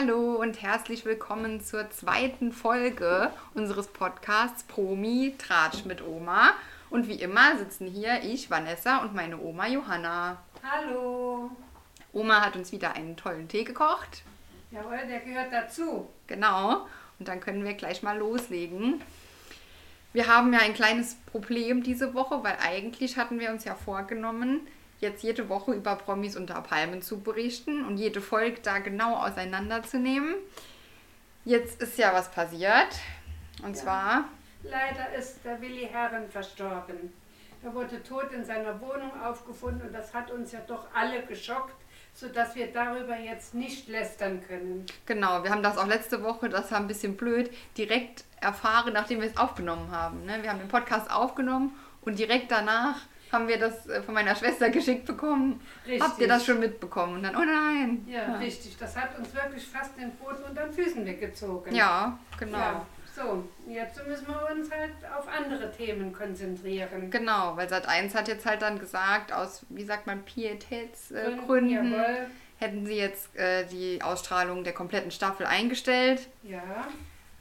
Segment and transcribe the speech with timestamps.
[0.00, 6.52] Hallo und herzlich willkommen zur zweiten Folge unseres Podcasts Promi Tratsch mit Oma.
[6.88, 10.36] Und wie immer sitzen hier ich, Vanessa und meine Oma Johanna.
[10.62, 11.50] Hallo.
[12.12, 14.22] Oma hat uns wieder einen tollen Tee gekocht.
[14.70, 16.08] Jawohl, der gehört dazu.
[16.28, 16.86] Genau.
[17.18, 19.02] Und dann können wir gleich mal loslegen.
[20.12, 24.60] Wir haben ja ein kleines Problem diese Woche, weil eigentlich hatten wir uns ja vorgenommen,
[25.00, 30.34] jetzt jede Woche über Promis unter Palmen zu berichten und jede Folge da genau auseinanderzunehmen.
[31.44, 32.88] Jetzt ist ja was passiert.
[33.62, 33.82] Und Ja.
[33.82, 34.24] zwar,
[34.64, 37.12] Leider ist der Willi Herren verstorben.
[37.62, 41.74] Er wurde tot in seiner Wohnung aufgefunden und das hat uns ja doch alle geschockt,
[42.12, 44.84] sodass wir darüber jetzt nicht lästern können.
[45.06, 49.20] genau, wir haben das auch letzte Woche, das war ein bisschen blöd, direkt erfahren, nachdem
[49.20, 50.24] wir es aufgenommen haben.
[50.26, 50.42] Ne?
[50.42, 52.96] Wir haben den Podcast aufgenommen und direkt danach
[53.32, 55.60] haben wir das äh, von meiner Schwester geschickt bekommen.
[55.86, 56.02] Richtig.
[56.02, 57.16] Habt ihr das schon mitbekommen?
[57.16, 58.06] Und dann, oh nein.
[58.08, 58.76] Ja, richtig.
[58.78, 61.74] Das hat uns wirklich fast den Boden unter den Füßen weggezogen.
[61.74, 62.58] Ja, genau.
[62.58, 67.10] Ja, so, jetzt müssen wir uns halt auf andere Themen konzentrieren.
[67.10, 72.26] Genau, weil Sat 1 hat jetzt halt dann gesagt, aus, wie sagt man, Pietätsgründen, äh,
[72.58, 76.28] hätten sie jetzt äh, die Ausstrahlung der kompletten Staffel eingestellt.
[76.42, 76.62] Ja,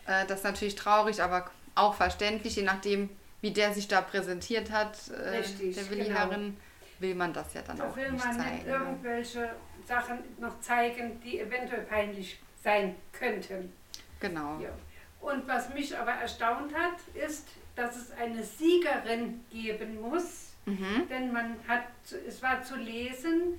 [0.08, 3.09] Äh, das ist natürlich traurig, aber auch verständlich, je nachdem,
[3.48, 6.16] wie der sich da präsentiert hat, äh, Richtig, der Willi genau.
[6.20, 6.58] Herren,
[7.00, 8.56] will man das ja dann da auch will nicht man zeigen.
[8.56, 8.73] nicht ne?
[8.73, 9.50] irgendwelche
[9.88, 13.72] Sachen noch zeigen, die eventuell peinlich sein könnten.
[14.20, 14.59] Genau.
[14.59, 14.70] Ja.
[15.22, 21.08] Und was mich aber erstaunt hat, ist, dass es eine Siegerin geben muss, Mhm.
[21.09, 21.84] denn man hat,
[22.28, 23.58] es war zu lesen,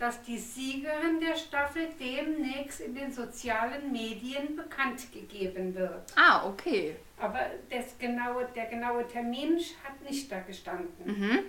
[0.00, 6.12] dass die Siegerin der Staffel demnächst in den sozialen Medien bekannt gegeben wird.
[6.16, 6.96] Ah, okay.
[7.18, 10.88] Aber das genaue, der genaue Termin hat nicht da gestanden.
[11.04, 11.40] Mhm.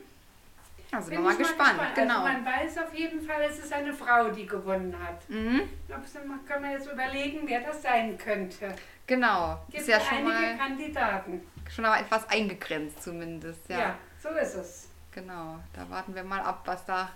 [0.92, 2.24] Also Bin mal ich gespannt, genau.
[2.24, 5.28] Also man weiß auf jeden Fall, es ist eine Frau, die gewonnen hat.
[5.30, 5.62] Mhm.
[5.88, 6.02] Da
[6.46, 8.76] kann man jetzt überlegen, wer das sein könnte.
[9.08, 9.62] Genau.
[9.70, 11.42] Gibt Ist ja schon einige mal, Kandidaten.
[11.74, 13.80] schon mal etwas eingegrenzt zumindest, ja.
[13.80, 13.98] Ja.
[14.22, 14.90] so ist es.
[15.14, 15.60] Genau.
[15.74, 17.10] Da warten wir mal ab, was da,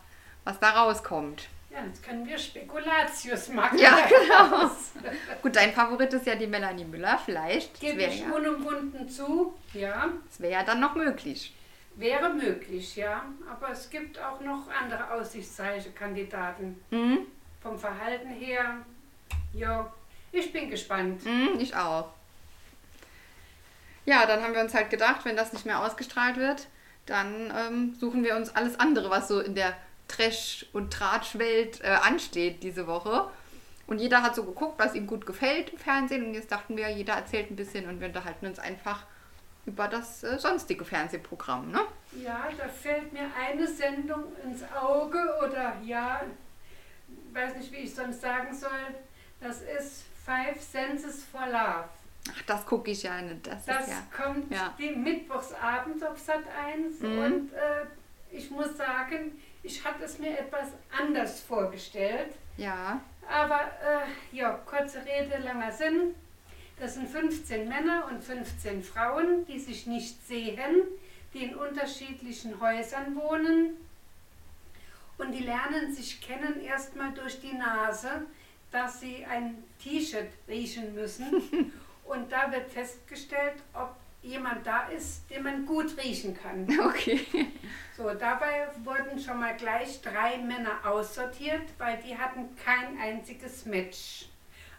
[0.46, 1.50] was da rauskommt.
[1.70, 3.78] Ja, jetzt können wir Spekulatius machen.
[3.78, 4.72] Ja, genau.
[5.42, 7.74] Gut, dein Favorit ist ja die Melanie Müller, vielleicht.
[7.74, 10.10] Das Gebe wäre ich ja, unumwunden zu, ja.
[10.26, 11.54] das wär ja dann noch möglich.
[11.96, 13.26] Wäre möglich, ja.
[13.52, 16.82] Aber es gibt auch noch andere aussichtsreiche Kandidaten.
[16.92, 17.20] Mhm.
[17.62, 18.78] Vom Verhalten her,
[19.54, 19.92] ja,
[20.32, 21.26] ich bin gespannt.
[21.26, 22.10] Mhm, ich auch.
[24.06, 26.68] Ja, dann haben wir uns halt gedacht, wenn das nicht mehr ausgestrahlt wird,
[27.06, 29.76] dann ähm, suchen wir uns alles andere, was so in der
[30.08, 33.28] Trash- und Tratsch-Welt äh, ansteht diese Woche.
[33.88, 36.26] Und jeder hat so geguckt, was ihm gut gefällt im Fernsehen.
[36.26, 39.04] Und jetzt dachten wir, jeder erzählt ein bisschen und wir unterhalten uns einfach
[39.66, 41.72] über das äh, sonstige Fernsehprogramm.
[41.72, 41.80] Ne?
[42.24, 45.18] Ja, da fällt mir eine Sendung ins Auge
[45.48, 46.22] oder ja,
[47.34, 48.70] weiß nicht, wie ich sonst sagen soll.
[49.42, 51.86] Das ist Five Senses for Love.
[52.32, 53.46] Ach, das gucke ich ja nicht.
[53.46, 54.24] Das, Das ist ja.
[54.24, 54.74] kommt ja.
[54.80, 57.20] die mittwochsabends auf Sat 1 Mhm.
[57.20, 57.86] und äh,
[58.32, 62.34] ich muss sagen, ich hatte es mir etwas anders vorgestellt.
[62.58, 63.02] Ja.
[63.28, 66.14] Aber äh, ja, kurze Rede, langer Sinn.
[66.80, 70.84] Das sind 15 Männer und 15 Frauen, die sich nicht sehen,
[71.34, 73.76] die in unterschiedlichen Häusern wohnen.
[75.18, 78.26] Und die lernen sich kennen erstmal durch die Nase,
[78.72, 81.72] dass sie ein T-Shirt riechen müssen.
[82.06, 86.68] und da wird festgestellt, ob jemand da ist, den man gut riechen kann.
[86.86, 87.26] Okay.
[87.96, 94.28] So, dabei wurden schon mal gleich drei Männer aussortiert, weil die hatten kein einziges Match.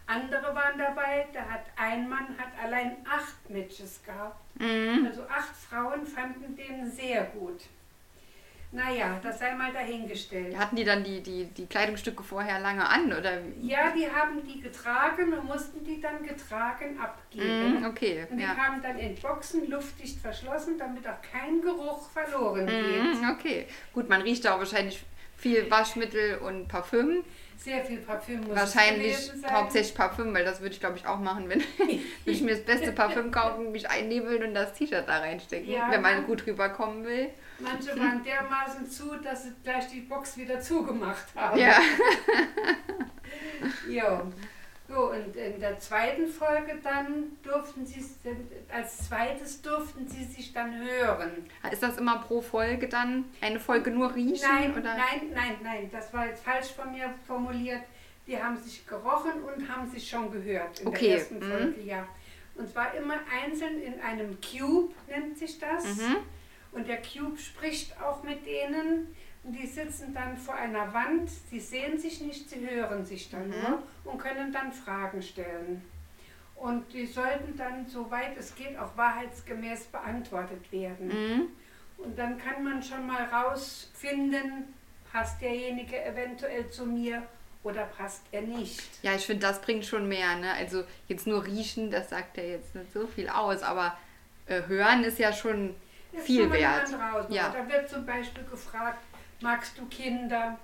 [0.05, 4.39] Andere waren dabei, da hat ein Mann hat allein acht Matches gehabt.
[4.59, 5.07] Mhm.
[5.07, 7.61] Also acht Frauen fanden den sehr gut.
[8.77, 10.55] Naja, das sei mal dahingestellt.
[10.57, 13.07] Hatten die dann die, die, die Kleidungsstücke vorher lange an?
[13.11, 13.39] Oder?
[13.59, 17.79] Ja, die haben die getragen und mussten die dann getragen abgeben.
[17.79, 18.27] Mhm, okay.
[18.29, 18.53] Und die Ja.
[18.53, 23.19] kamen dann in Boxen luftdicht verschlossen, damit auch kein Geruch verloren geht.
[23.21, 23.65] Mhm, okay.
[23.93, 25.03] Gut, man riecht da auch wahrscheinlich
[25.35, 27.23] viel Waschmittel und Parfüm.
[27.57, 29.15] Sehr viel Parfüm muss wahrscheinlich
[29.49, 32.63] hauptsächlich Parfüm, weil das würde ich glaube ich auch machen, wenn, wenn ich mir das
[32.63, 37.03] beste Parfüm kaufen, mich einnebeln und das T-Shirt da reinstecken, Ja, wenn man- gut rüberkommen
[37.03, 37.29] will.
[37.59, 41.59] Manche waren dermaßen zu, dass sie gleich die Box wieder zugemacht haben.
[41.59, 41.79] Ja.
[43.89, 44.31] Jo.
[44.89, 48.03] So, und in der zweiten Folge dann durften sie,
[48.73, 51.31] als zweites durften sie sich dann hören.
[51.69, 54.47] Ist das immer pro Folge dann eine Folge nur riechen?
[54.47, 54.95] Nein, oder?
[54.95, 57.81] nein, nein, nein, das war jetzt falsch von mir formuliert.
[58.27, 61.51] Die haben sich gerochen und haben sich schon gehört in Okay, der ersten mhm.
[61.51, 62.07] Folge, ja.
[62.55, 65.83] Und zwar immer einzeln in einem Cube, nennt sich das.
[65.97, 66.17] Mhm.
[66.71, 69.15] Und der Cube spricht auch mit denen.
[69.43, 73.47] Und die sitzen dann vor einer Wand, sie sehen sich nicht, sie hören sich dann
[73.47, 73.55] Mhm.
[73.61, 75.81] nur und können dann Fragen stellen.
[76.55, 81.07] Und die sollten dann, soweit es geht, auch wahrheitsgemäß beantwortet werden.
[81.07, 81.47] Mhm.
[81.97, 84.73] Und dann kann man schon mal rausfinden,
[85.11, 87.23] passt derjenige eventuell zu mir
[87.63, 88.81] oder passt er nicht.
[89.01, 90.35] Ja, ich finde, das bringt schon mehr.
[90.37, 90.51] Ne?
[90.53, 93.97] Also jetzt nur riechen, das sagt ja jetzt nicht so viel aus, aber
[94.47, 95.75] äh, hören ist ja schon
[96.11, 96.83] ist viel wert.
[96.85, 97.25] Auswahl.
[97.29, 97.49] Ja.
[97.55, 98.99] Da wird zum Beispiel gefragt,
[99.41, 100.57] magst du Kinder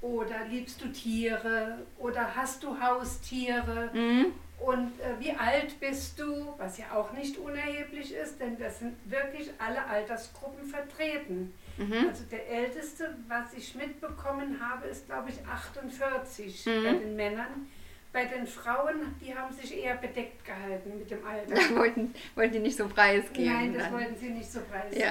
[0.00, 4.26] oder liebst du Tiere oder hast du Haustiere Mhm.
[4.58, 8.96] und äh, wie alt bist du, was ja auch nicht unerheblich ist, denn das sind
[9.04, 11.52] wirklich alle Altersgruppen vertreten.
[11.76, 12.08] Mhm.
[12.08, 16.84] Also der älteste, was ich mitbekommen habe, ist glaube ich 48 Mhm.
[16.84, 17.66] bei den Männern.
[18.12, 21.54] Bei den Frauen, die haben sich eher bedeckt gehalten mit dem Alter.
[21.76, 23.52] wollten, wollten die nicht so preisgeben.
[23.52, 23.92] Nein, das dann.
[23.92, 24.64] wollten sie nicht so Ja.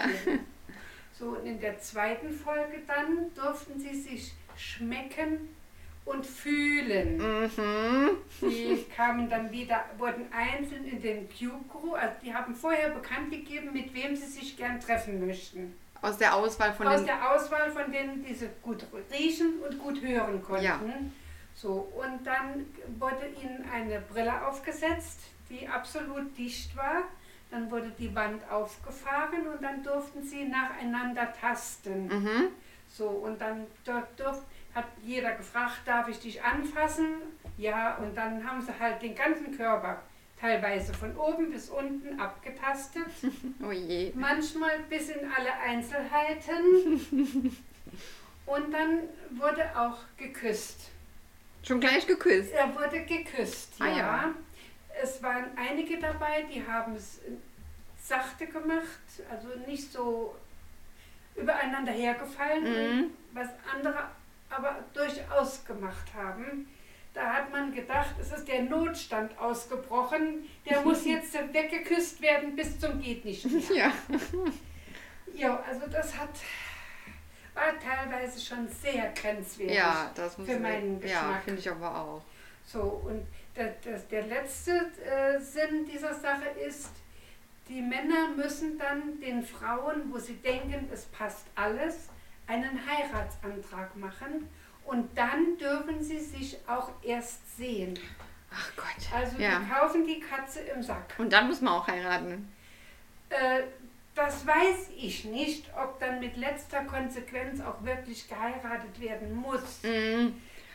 [0.03, 0.39] preisgeben.
[1.17, 5.49] So, und in der zweiten Folge dann durften sie sich schmecken
[6.05, 7.17] und fühlen.
[7.17, 8.09] Mhm.
[8.41, 13.31] Die kamen dann wieder, wurden einzeln in den Cube Crew, also die haben vorher bekannt
[13.31, 15.75] gegeben, mit wem sie sich gern treffen möchten.
[16.01, 17.07] Aus der Auswahl von Aus den.
[17.07, 20.63] der Auswahl von denen, die sie gut riechen und gut hören konnten.
[20.63, 20.79] Ja.
[21.61, 22.65] So, und dann
[22.99, 25.19] wurde ihnen eine Brille aufgesetzt,
[25.49, 27.03] die absolut dicht war.
[27.51, 32.07] Dann wurde die Wand aufgefahren und dann durften sie nacheinander tasten.
[32.07, 32.47] Mhm.
[32.87, 34.41] So, und dann dort durf,
[34.73, 37.15] hat jeder gefragt, darf ich dich anfassen?
[37.57, 40.01] Ja, und dann haben sie halt den ganzen Körper
[40.39, 43.03] teilweise von oben bis unten abgetastet.
[43.61, 44.13] Oh je.
[44.15, 47.51] Manchmal bis in alle Einzelheiten.
[48.45, 49.01] Und dann
[49.37, 50.89] wurde auch geküsst.
[51.63, 52.51] Schon gleich geküsst.
[52.53, 53.95] Er wurde geküsst, Ah, ja.
[53.97, 54.33] ja.
[55.01, 57.19] Es waren einige dabei, die haben es
[58.01, 60.35] sachte gemacht, also nicht so
[61.35, 63.11] übereinander hergefallen, Mhm.
[63.33, 64.09] was andere
[64.49, 66.67] aber durchaus gemacht haben.
[67.13, 72.79] Da hat man gedacht, es ist der Notstand ausgebrochen, der muss jetzt weggeküsst werden bis
[72.79, 73.61] zum geht nicht mehr.
[73.75, 73.91] Ja.
[75.35, 76.29] Ja, also das hat
[77.53, 79.75] war teilweise schon sehr grenzwertig.
[79.75, 81.43] Ja, das muss Für meinen Ja, Geschmack.
[81.43, 82.21] finde ich aber auch.
[82.65, 83.25] So, und
[83.55, 84.71] der, der, der letzte
[85.03, 86.91] äh, Sinn dieser Sache ist,
[87.67, 92.09] die Männer müssen dann den Frauen, wo sie denken, es passt alles,
[92.47, 94.49] einen Heiratsantrag machen
[94.85, 97.97] und dann dürfen sie sich auch erst sehen.
[98.51, 99.13] Ach Gott.
[99.15, 99.59] Also Ja.
[99.59, 101.13] die kaufen die Katze im Sack.
[101.19, 102.51] Und dann muss man auch heiraten.
[103.29, 103.61] Äh,
[104.19, 109.83] das weiß ich nicht, ob dann mit letzter Konsequenz auch wirklich geheiratet werden muss.
[109.83, 110.33] Mhm.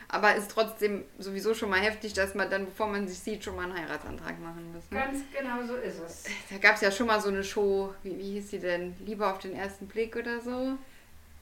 [0.09, 3.57] Aber ist trotzdem sowieso schon mal heftig, dass man dann, bevor man sich sieht, schon
[3.57, 4.91] mal einen Heiratsantrag machen muss.
[4.91, 4.99] Ne?
[4.99, 6.25] Ganz genau so ist es.
[6.51, 8.95] Da gab es ja schon mal so eine Show, wie, wie hieß sie denn?
[9.01, 10.79] Liebe auf den ersten Blick oder so?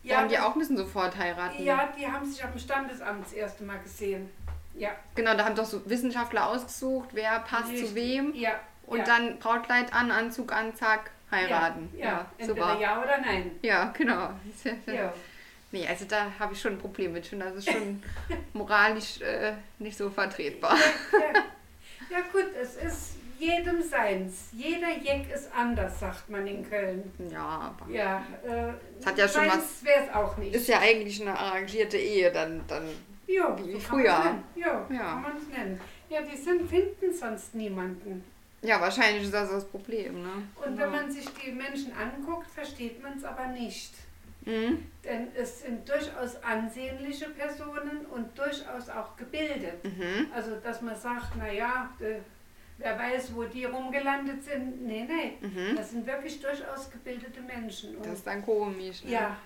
[0.04, 1.62] Da haben die auch müssen sofort heiraten.
[1.62, 4.30] Ja, die haben sich auf dem Standesamt das erste Mal gesehen.
[4.74, 4.90] Ja.
[5.14, 7.94] Genau, da haben doch so Wissenschaftler ausgesucht, wer passt zu Richtig.
[7.94, 8.34] wem.
[8.34, 8.58] Ja.
[8.86, 9.04] Und ja.
[9.04, 11.88] dann Brautkleid an, Anzug an, zack, heiraten.
[11.96, 12.26] Ja, ja.
[12.38, 12.80] entweder super.
[12.80, 13.50] ja oder nein.
[13.62, 14.30] Ja, genau.
[14.86, 15.12] Ja.
[15.72, 17.32] Nee, also da habe ich schon ein Problem mit.
[17.32, 18.02] Das ist schon
[18.52, 20.76] moralisch äh, nicht so vertretbar.
[21.12, 21.40] ja.
[22.10, 24.50] ja gut, es ist jedem seins.
[24.52, 27.10] Jeder Jeck ist anders, sagt man in Köln.
[27.30, 30.54] Ja, aber Ja, äh, hat ja schon meins wäre es auch nicht.
[30.54, 32.60] ist ja eigentlich eine arrangierte Ehe dann.
[32.68, 32.86] dann
[33.26, 34.04] ja, wie so früher.
[34.04, 34.86] Ja, Ja.
[34.88, 35.80] kann man es nennen.
[36.10, 38.22] Ja, die sind, finden sonst niemanden.
[38.62, 40.30] Ja, wahrscheinlich ist das das Problem, ne?
[40.64, 43.92] Und wenn man sich die Menschen anguckt, versteht man es aber nicht.
[44.44, 44.86] Mhm.
[45.04, 49.84] Denn es sind durchaus ansehnliche Personen und durchaus auch gebildet.
[49.84, 50.28] Mhm.
[50.34, 51.90] Also, dass man sagt, naja,
[52.78, 54.84] wer weiß, wo die rumgelandet sind.
[54.84, 55.46] Nee, nee.
[55.46, 55.76] Mhm.
[55.76, 57.96] Das sind wirklich durchaus gebildete Menschen.
[57.96, 59.04] Und Das ist dann komisch.
[59.04, 59.12] Ne?
[59.12, 59.36] ja,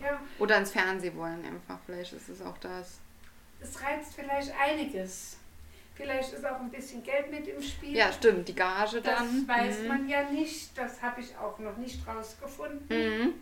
[0.00, 1.78] ja, Oder ins Fernsehen wollen einfach.
[1.86, 2.98] Vielleicht ist es auch das.
[3.60, 5.36] es reizt vielleicht einiges.
[6.00, 7.96] Vielleicht ist auch ein bisschen Geld mit im Spiel.
[7.96, 8.48] Ja, stimmt.
[8.48, 9.46] Die Gage das dann.
[9.46, 9.88] weiß mhm.
[9.88, 10.76] man ja nicht.
[10.76, 12.86] Das habe ich auch noch nicht rausgefunden.
[12.88, 13.34] Mhm.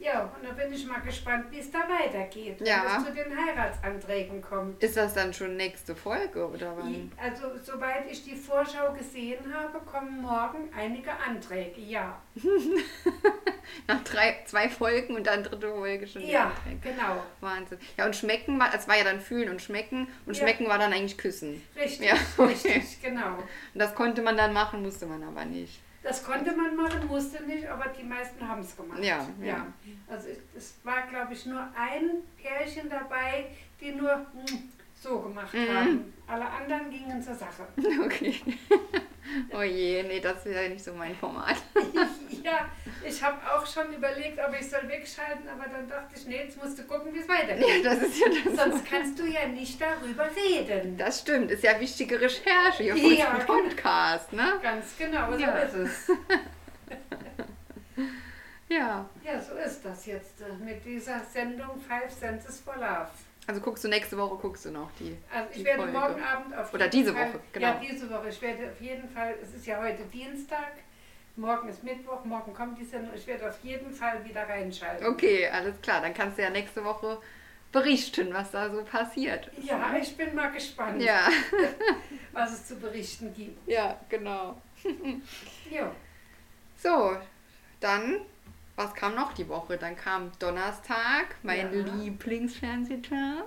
[0.00, 2.98] Ja, und da bin ich mal gespannt, wie es da weitergeht, wenn Ja.
[2.98, 4.80] es zu den Heiratsanträgen kommt.
[4.82, 7.10] Ist das dann schon nächste Folge oder wann?
[7.20, 12.20] Also, soweit ich die Vorschau gesehen habe, kommen morgen einige Anträge, ja.
[13.86, 16.22] Nach drei, zwei Folgen und dann dritte Folge schon.
[16.22, 16.78] die Ja, Anträge.
[16.94, 17.22] genau.
[17.40, 17.78] Wahnsinn.
[17.96, 20.42] Ja, und schmecken war, es war ja dann fühlen und schmecken und Ja.
[20.42, 21.62] schmecken war dann eigentlich küssen.
[21.76, 22.52] Richtig, Ja, okay.
[22.52, 23.34] richtig, genau.
[23.36, 23.48] Und
[23.80, 25.80] das konnte man dann machen, musste man aber nicht.
[26.08, 28.98] Das konnte man machen, musste nicht, aber die meisten haben es gemacht.
[29.04, 29.66] Ja, ja.
[30.08, 33.46] Also ich- es war, glaube ich, nur ein Pärchen dabei,
[33.78, 35.68] die nur mm, so gemacht Mhm.
[35.68, 36.14] haben.
[36.26, 37.66] Alle anderen gingen zur Sache.
[38.06, 38.40] Okay.
[39.52, 41.56] Oh je, nee, das wäre ja nicht so mein Format.
[42.42, 42.68] ja,
[43.06, 46.62] ich habe auch schon überlegt, ob ich soll wegschalten, aber dann dachte ich, nee, jetzt
[46.62, 47.84] musst du gucken, wie es weitergeht.
[47.84, 48.56] Ja, das ist ja das.
[48.64, 50.96] Sonst kannst du ja nicht darüber reden.
[50.96, 54.54] Das stimmt, ist ja wichtige Recherche hier für Ja, Podcast, ne?
[54.62, 55.50] Ganz genau, so Ja.
[55.58, 56.10] ist es.
[58.68, 59.08] Ja.
[59.24, 63.08] Ja, so ist das jetzt äh, mit dieser Sendung Five Senses for Love.
[63.48, 65.16] Also guckst du nächste Woche, guckst du noch die.
[65.34, 65.98] Also ich Die werde Folge.
[65.98, 67.66] morgen Abend auf Oder diese Fall, Woche, genau.
[67.66, 68.28] Ja, diese Woche.
[68.28, 70.72] Ich werde auf jeden Fall, es ist ja heute Dienstag,
[71.36, 73.14] morgen ist Mittwoch, morgen kommt die Sendung.
[73.14, 75.06] Ich werde auf jeden Fall wieder reinschalten.
[75.06, 76.02] Okay, alles klar.
[76.02, 77.18] Dann kannst du ja nächste Woche
[77.72, 79.50] berichten, was da so passiert.
[79.62, 81.28] Ja, ich bin mal gespannt, Ja,
[82.32, 83.66] was es zu berichten gibt.
[83.66, 84.60] ja, genau.
[85.70, 85.90] Ja,
[86.76, 87.16] So,
[87.80, 88.20] dann,
[88.78, 89.76] was kam noch die Woche?
[89.76, 91.94] Dann kam Donnerstag, mein Ja.
[91.94, 93.44] Lieblingsfernsehtag.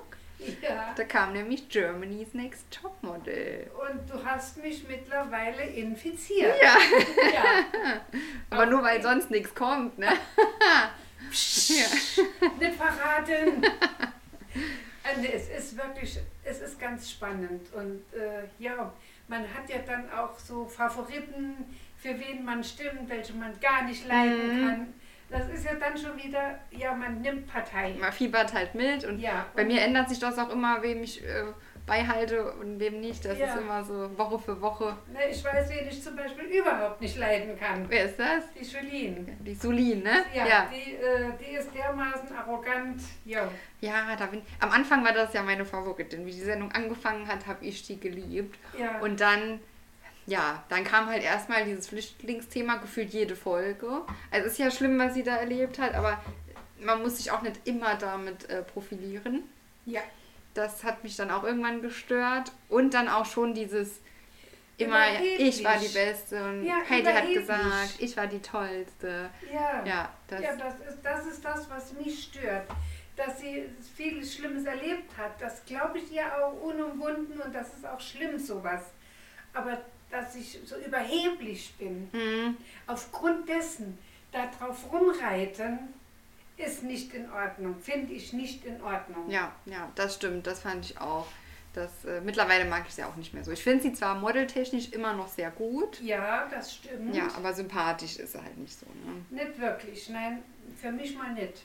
[0.62, 0.94] ja.
[0.96, 3.70] Da kam nämlich Germany's Next Topmodel.
[3.80, 6.56] Und du hast mich mittlerweile infiziert.
[6.62, 6.76] Ja,
[7.34, 8.02] Ja.
[8.50, 10.10] aber nur weil sonst nichts kommt, ne?
[11.70, 11.86] Ja.
[12.60, 13.62] Nicht verraten.
[15.04, 17.72] Also es ist wirklich, es ist ganz spannend.
[17.74, 18.92] Und äh, ja,
[19.30, 21.56] man hat ja dann auch so Favoriten,
[21.98, 24.68] für wen man stimmt, welche man gar nicht leiden Mhm.
[24.68, 24.94] kann.
[25.32, 27.96] Das ist ja dann schon wieder, ja, man nimmt Partei.
[28.00, 31.02] Man fiebert halt mit und Ja, bei und- mir ändert sich das auch immer, wem
[31.04, 31.46] ich äh,
[31.86, 33.26] beihalte und wem nicht.
[33.26, 33.48] Das Ja.
[33.48, 34.96] ist immer so Woche für Woche.
[35.12, 37.86] Ne, ich weiß, wen ich zum Beispiel überhaupt nicht leiden kann.
[37.90, 38.44] Wer ist das?
[38.54, 39.38] Die Julien.
[39.40, 40.24] Die Sulin, ne?
[40.34, 40.68] Ja, ja.
[40.72, 43.02] Die, äh, die ist dermaßen arrogant.
[43.26, 43.50] Ja.
[43.80, 46.26] Ja, da bin Am Anfang war das ja meine Favoritin.
[46.26, 48.60] Wie die Sendung angefangen hat, habe ich die geliebt.
[48.78, 49.00] Ja.
[49.00, 49.60] Und dann,
[50.26, 54.02] ja, dann kam halt erstmal dieses Flüchtlingsthema gefühlt jede Folge.
[54.32, 56.22] Also es ist ja schlimm, was sie da erlebt hat, aber
[56.80, 59.44] man muss sich auch nicht immer damit äh, profilieren.
[59.86, 60.02] ja.
[60.54, 62.52] Das hat mich dann auch irgendwann gestört.
[62.68, 64.02] Und dann auch schon dieses
[64.78, 65.60] immer, Überheblich.
[65.60, 69.30] ich war die Beste und Ja, Heidi hat gesagt, ich war die Tollste.
[69.50, 69.86] Ja.
[69.86, 72.68] Ja, das, Ja, das ist, das ist das, was mich stört.
[73.16, 73.64] Dass sie
[73.96, 78.38] vieles Schlimmes erlebt hat, das glaube ich ihr auch unumwunden und das ist auch schlimm
[78.38, 78.82] sowas.
[79.54, 79.78] Aber
[80.12, 82.58] dass ich so überheblich bin, Mhm.
[82.88, 83.98] aufgrund dessen
[84.32, 85.80] darauf rumreiten,
[86.58, 89.30] ist nicht in Ordnung, finde ich nicht in Ordnung.
[89.30, 91.26] Ja, ja, das stimmt, das fand ich auch.
[91.74, 93.52] Das, äh, mittlerweile mag ich sie auch nicht mehr so.
[93.52, 97.16] Ich finde sie zwar modeltechnisch immer noch sehr gut, Ja, das stimmt.
[97.16, 98.86] ja, aber sympathisch ist sie halt nicht so.
[99.06, 99.26] Ne?
[99.44, 100.44] Nicht wirklich, nein,
[100.80, 101.64] für mich mal nicht.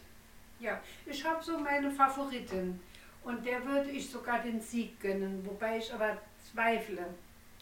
[0.60, 2.80] Ja, ich habe so meine Favoritin
[3.24, 6.16] und der würde ich sogar den Sieg gönnen, wobei ich aber
[6.52, 7.04] zweifle,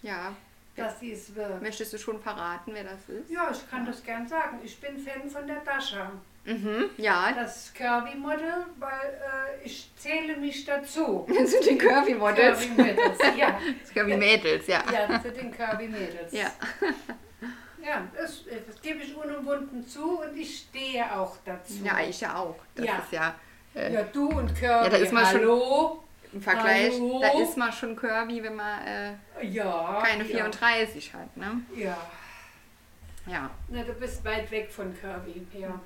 [0.03, 0.37] Ja,
[0.76, 1.62] dass sie es wird.
[1.62, 3.31] möchtest du schon verraten, wer das ist?
[3.31, 4.59] Ja, ich kann das gern sagen.
[4.64, 6.11] Ich bin Fan von der Dasha,
[6.47, 8.90] Mhm, ja, das Kirby-Model, weil
[9.62, 11.26] äh, ich zähle mich dazu.
[11.26, 12.61] das sind die Curvy-Models.
[12.61, 13.59] Kirby-Mädels, ja.
[13.95, 14.83] Curvy-Mädels, ja.
[14.93, 16.33] Ja, zu den Kirby-Mädels.
[16.33, 16.47] Ja.
[17.87, 21.75] Ja, das, das gebe ich unumwunden zu und ich stehe auch dazu.
[21.85, 22.57] Ja, ich ja auch.
[22.75, 22.97] Das Ja.
[22.99, 23.35] ist ja
[23.75, 24.85] äh, Ja, du und Kirby.
[24.85, 26.04] Ja, da ist man schon- Hallo?
[26.35, 27.21] Im Vergleich, Hallo?
[27.21, 30.03] da ist man schon curvy, wenn man äh, Ja.
[30.05, 30.37] keine ja.
[30.37, 31.61] 34 hat, ne?
[31.76, 31.97] Ja.
[33.26, 33.50] Ja.
[33.69, 35.81] Na, du bist weit weg von Kirby, ja.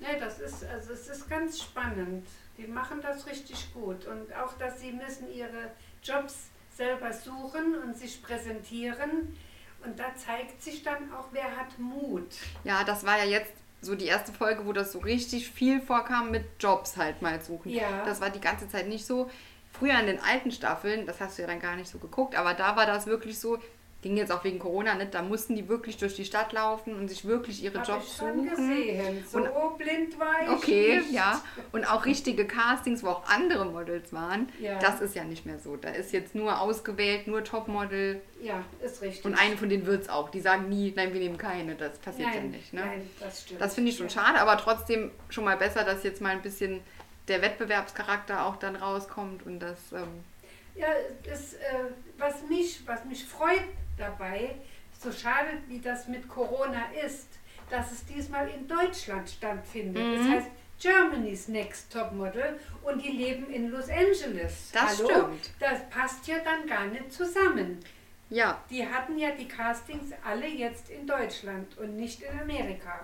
[0.00, 2.26] Ne, das ist, also es ist ganz spannend.
[2.58, 4.06] Die machen das richtig gut.
[4.06, 5.70] Und auch, dass sie müssen ihre
[6.02, 9.36] Jobs selber suchen und sich präsentieren.
[9.84, 12.34] Und da zeigt sich dann auch, wer hat Mut.
[12.64, 16.30] Ja, das war ja jetzt so die erste Folge, wo das so richtig viel vorkam
[16.30, 17.70] mit Jobs halt mal suchen.
[17.70, 18.04] Ja.
[18.04, 19.30] Das war die ganze Zeit nicht so.
[19.72, 22.54] Früher in den alten Staffeln, das hast du ja dann gar nicht so geguckt, aber
[22.54, 23.58] da war das wirklich so,
[24.02, 27.08] ging jetzt auch wegen Corona nicht, da mussten die wirklich durch die Stadt laufen und
[27.08, 28.50] sich wirklich ihre Hab Jobs ich schon suchen.
[28.50, 29.24] gesehen.
[29.30, 29.40] So
[29.76, 31.12] blind war ich Okay, nicht.
[31.12, 31.42] ja.
[31.72, 34.48] Und auch richtige Castings, wo auch andere Models waren.
[34.58, 34.78] Ja.
[34.78, 35.76] Das ist ja nicht mehr so.
[35.76, 38.22] Da ist jetzt nur ausgewählt, nur Topmodel.
[38.42, 39.24] Ja, ist richtig.
[39.26, 40.30] Und eine von denen wird es auch.
[40.30, 41.74] Die sagen nie, nein, wir nehmen keine.
[41.74, 42.72] Das passiert nein, ja nicht.
[42.72, 42.80] Ne?
[42.80, 43.60] Nein, das stimmt.
[43.60, 44.12] Das finde ich schon ja.
[44.12, 46.80] schade, aber trotzdem schon mal besser, dass jetzt mal ein bisschen
[47.28, 49.92] der Wettbewerbscharakter auch dann rauskommt und das.
[49.92, 50.08] Ähm,
[50.74, 50.88] Ja,
[51.28, 51.58] das, äh,
[52.16, 53.62] was, mich, was mich freut
[54.00, 54.56] dabei,
[54.98, 57.28] so schade wie das mit Corona ist,
[57.70, 60.02] dass es diesmal in Deutschland stattfindet.
[60.04, 60.16] Mhm.
[60.18, 60.48] Das heißt
[60.80, 64.70] Germany's Next Topmodel und die leben in Los Angeles.
[64.72, 65.08] Das Hallo?
[65.10, 65.50] stimmt.
[65.60, 67.78] Das passt ja dann gar nicht zusammen.
[68.30, 73.00] ja, Die hatten ja die Castings alle jetzt in Deutschland und nicht in Amerika.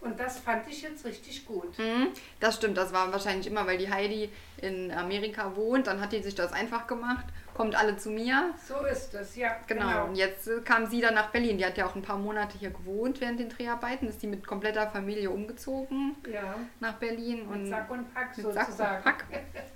[0.00, 1.76] Und das fand ich jetzt richtig gut.
[1.78, 4.30] Mhm, das stimmt, das war wahrscheinlich immer, weil die Heidi
[4.62, 5.88] in Amerika wohnt.
[5.88, 7.26] Dann hat die sich das einfach gemacht.
[7.58, 8.54] Kommt alle zu mir.
[8.66, 9.56] So ist es, ja.
[9.66, 10.04] Genau.
[10.06, 11.58] Und jetzt äh, kam sie dann nach Berlin.
[11.58, 14.06] Die hat ja auch ein paar Monate hier gewohnt während den Dreharbeiten.
[14.08, 16.54] Ist die mit kompletter Familie umgezogen Ja.
[16.78, 17.48] nach Berlin.
[17.48, 18.96] Mit und Sack und Pack mit Sack sozusagen.
[18.98, 19.24] und Pack.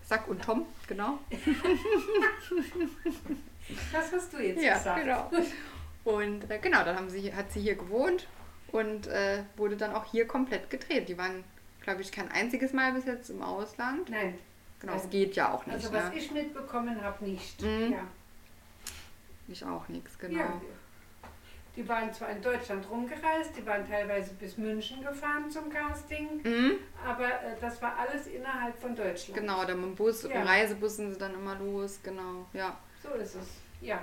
[0.07, 1.19] Sack und Tom, genau.
[3.93, 5.01] Das hast du jetzt Ja, gesagt.
[5.03, 5.31] genau.
[6.05, 8.27] Und äh, genau, dann haben sie, hat sie hier gewohnt
[8.73, 11.09] und äh, wurde dann auch hier komplett gedreht.
[11.09, 11.45] Die waren,
[11.83, 14.09] glaube ich, kein einziges Mal bis jetzt im Ausland.
[14.11, 14.39] Nein,
[14.83, 15.75] Genau, es Also- geht ja auch nicht.
[15.77, 15.99] also ne?
[15.99, 17.63] was ich mitbekommen habe, nicht.
[17.63, 17.93] Mhm.
[17.93, 18.07] Ja.
[19.49, 20.41] Ich auch nichts, genau.
[20.41, 20.61] Ja.
[21.77, 26.73] Die waren zwar in Deutschland rumgereist, die waren teilweise bis München gefahren zum Casting, Mhm,
[27.07, 29.41] aber äh, das war alles innerhalb von Deutschland.
[29.41, 30.29] genau, dann mit dem Bus, Ja.
[30.31, 32.77] dem Reisebus sind sie dann immer los, genau, ja.
[33.03, 33.49] So ist es.
[33.81, 34.03] Ja.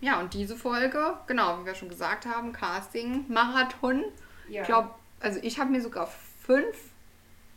[0.00, 4.04] Ja, und diese Folge, genau, wie wir schon gesagt haben, Casting, Marathon.
[4.48, 4.60] ja.
[4.60, 6.76] Ich glaube, also ich habe mir sogar fünf,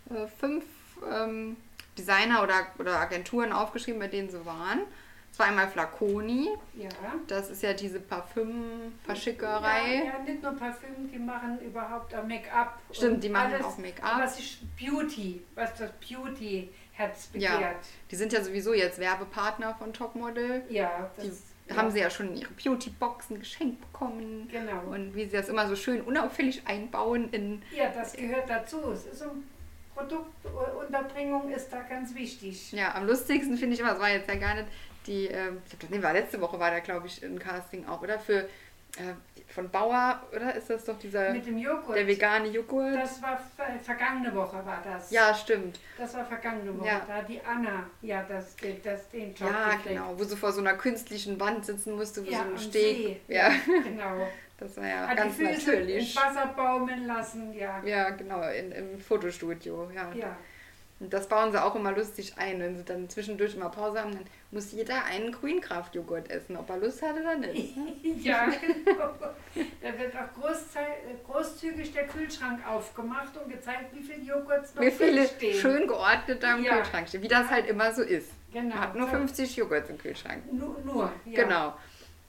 [0.10, 0.64] äh, fünf
[1.08, 1.58] ähm,
[2.00, 4.80] Designer oder, oder Agenturen aufgeschrieben, bei denen sie waren.
[5.32, 6.90] Es war einmal Flaconi, ja.
[7.28, 9.96] das ist ja diese Parfüm-Verschickerei.
[9.96, 12.80] Ja, ja, nicht nur Parfüm, die machen überhaupt auch Make-up.
[12.92, 14.20] Stimmt, die machen alles, auch Make-up.
[14.22, 17.54] Was ist Beauty, was das Beauty-Herz Ja.
[17.54, 17.86] begehrt.
[18.10, 20.64] Die sind ja sowieso jetzt Werbepartner von Topmodel.
[20.70, 21.32] Ja, das Die
[21.70, 24.50] ja, haben sie ja schon ihre Beauty-Boxen geschenkt bekommen.
[24.52, 24.82] Genau.
[24.92, 27.62] Und wie sie das immer so schön unauffällig einbauen in.
[27.76, 28.92] Ja, das gehört dazu.
[28.92, 29.44] Es ist um
[30.00, 32.72] Produktunterbringung ist da ganz wichtig.
[32.72, 34.68] Ja, am lustigsten finde ich immer, das war jetzt ja gar nicht
[35.08, 38.02] die, ähm, ich glaube, nee, war letzte Woche war da, glaube ich, ein Casting auch,
[38.02, 38.20] oder?
[38.20, 38.40] Für
[38.98, 39.14] äh,
[39.54, 40.54] von Bauer, oder?
[40.56, 41.96] Ist das doch dieser Mit dem Joghurt.
[41.96, 42.96] der vegane Joghurt?
[42.96, 45.10] Das war ver- vergangene Woche war das.
[45.10, 45.80] ja, stimmt.
[45.98, 46.88] Das war vergangene Woche.
[46.88, 47.02] Ja.
[47.08, 49.88] Da die Anna, ja, das, den- das, den Job Ja, gekriegt.
[49.90, 50.14] genau.
[50.18, 52.72] Wo sie vor so einer künstlichen Wand sitzen musste, wo Ja, so ein Steg.
[52.98, 53.22] See.
[53.28, 53.52] Ja,
[53.84, 54.28] Genau.
[54.60, 56.16] das war ja Hat ganz die Füße natürlich.
[56.16, 57.82] ins Wasser baumeln lassen, ja.
[57.86, 60.12] Ja, genau, in, im Fotostudio, ja.
[60.14, 60.38] Ja,
[61.00, 62.60] Und das bauen sie auch immer lustig ein.
[62.60, 66.78] Wenn sie dann zwischendurch immer Pause haben, dann muss jeder einen Grünkraft-Joghurt essen, ob er
[66.78, 67.78] Lust hat oder nicht.
[67.78, 67.94] ne?
[68.22, 69.14] ja genau.
[69.82, 74.92] Da wird auch äh, großzügig der Kühlschrank aufgemacht und gezeigt, wie viel Joghurts noch Wie
[74.92, 75.58] viele drinstehen.
[75.60, 76.76] schön geordnet da im Ja.
[76.78, 77.22] Kühlschrank stehen.
[77.22, 78.32] Wie das halt immer so ist.
[78.52, 78.70] Genau.
[78.76, 79.16] Man hat nur so.
[79.16, 80.52] 50 Joghurts im Kühlschrank.
[80.52, 81.44] Nur, nur ja.
[81.44, 81.74] Genau.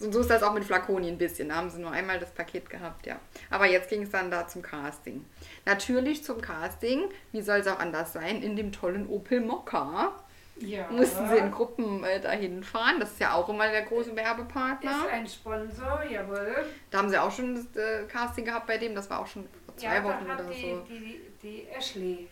[0.00, 1.50] Und so ist das auch mit Flaconi ein bisschen.
[1.50, 3.20] Da haben sie nur einmal das Paket gehabt, ja.
[3.50, 5.24] Aber jetzt ging es dann da zum Casting.
[5.66, 10.12] Natürlich zum Casting, wie soll es auch anders sein, in dem tollen Opel Mokka.
[10.60, 10.86] Ja.
[10.90, 13.00] Mussten sie in Gruppen äh, dahin fahren.
[13.00, 14.90] Das ist ja auch immer der große Werbepartner.
[14.90, 16.66] Ist ein Sponsor, jawohl.
[16.90, 18.94] Da haben sie auch schon das äh, Casting gehabt bei dem.
[18.94, 20.80] Das war auch schon vor zwei ja, Wochen oder die, so.
[20.88, 22.28] die, die Ashley.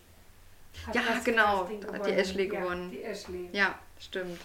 [0.87, 2.91] hat Ja, genau, Casting da hat die Ashley ja, gewonnen.
[2.91, 3.49] Die Ashley.
[3.53, 4.41] Ja, stimmt.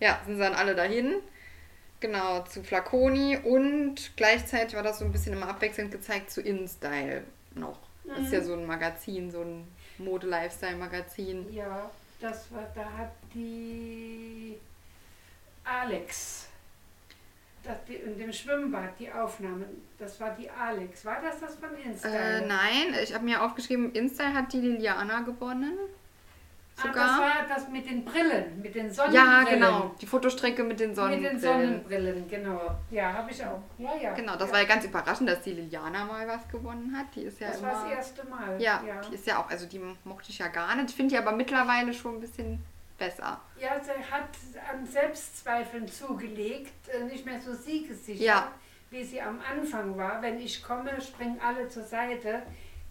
[0.00, 1.22] Ja, sind sie dann alle dahin.
[2.04, 7.24] Genau, zu Flaconi und gleichzeitig war das so ein bisschen immer abwechselnd gezeigt zu InStyle
[7.54, 7.78] noch.
[8.04, 8.44] Das ist ja Mhm.
[8.44, 11.50] so ein Magazin, so ein Mode-Lifestyle-Magazin.
[11.50, 11.90] Ja,
[12.20, 14.58] das war, da hat die
[15.64, 16.48] Alex,
[17.62, 19.64] das, die, in dem Schwimmbad, die Aufnahmen,
[19.98, 21.06] das war die Alex.
[21.06, 22.10] War das das von Insta?
[22.10, 25.78] Äh, nein, ich habe mir aufgeschrieben, InStyle hat die Liliana gewonnen.
[26.76, 26.94] Ah, Sogar.
[27.06, 29.26] das war das mit den Brillen, mit den Sonnenbrillen.
[29.28, 29.94] ja, genau.
[30.00, 31.36] Die Fotostrecke mit den Mit Sonnenbrillen.
[31.36, 32.60] den Sonnenbrillen, genau.
[32.90, 33.60] Ja, habe ich auch.
[33.78, 34.12] Ja, ja.
[34.14, 34.54] Genau, das ja.
[34.54, 37.06] war ja ganz überraschend, dass die Liliana mal was gewonnen hat.
[37.14, 37.68] Die ist ja Das immer.
[37.68, 38.60] war das erste Mal.
[38.60, 39.00] Ja, ja.
[39.08, 40.90] die ist ja auch, also die mochte ich ja gar nicht.
[40.90, 42.64] Ich finde die aber mittlerweile schon ein bisschen
[42.98, 43.40] besser.
[43.60, 44.28] Ja, sie hat
[44.72, 48.48] an Selbstzweifeln zugelegt, äh, nicht mehr so siegessicher, Ja.
[48.90, 50.20] wie sie am Anfang war.
[50.22, 52.42] Wenn ich komme, springen alle zur Seite.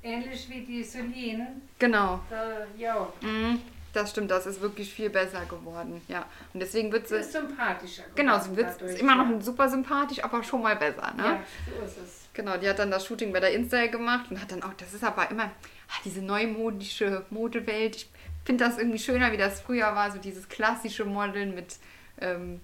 [0.03, 1.47] Ähnlich wie die Celine.
[1.79, 2.19] Genau.
[2.29, 3.61] Da, ja, Mhm,
[3.93, 6.01] das stimmt, das ist wirklich viel besser geworden.
[6.07, 6.25] Ja.
[6.53, 8.15] Und deswegen wird sie ist sympathischer geworden.
[8.15, 11.23] Genau, sie wird dadurch, ist immer noch super sympathisch, aber schon mal besser, ne?
[11.23, 11.43] Ja,
[11.79, 12.19] so ist es.
[12.33, 14.93] Genau, die hat dann das Shooting bei der Insta gemacht und hat dann auch, das
[14.93, 17.95] ist aber immer ah, diese neumodische Modewelt.
[17.95, 18.09] Ich
[18.43, 21.77] finde das irgendwie schöner, wie das früher war, so dieses klassische Modeln mit,
[22.19, 22.59] ähm,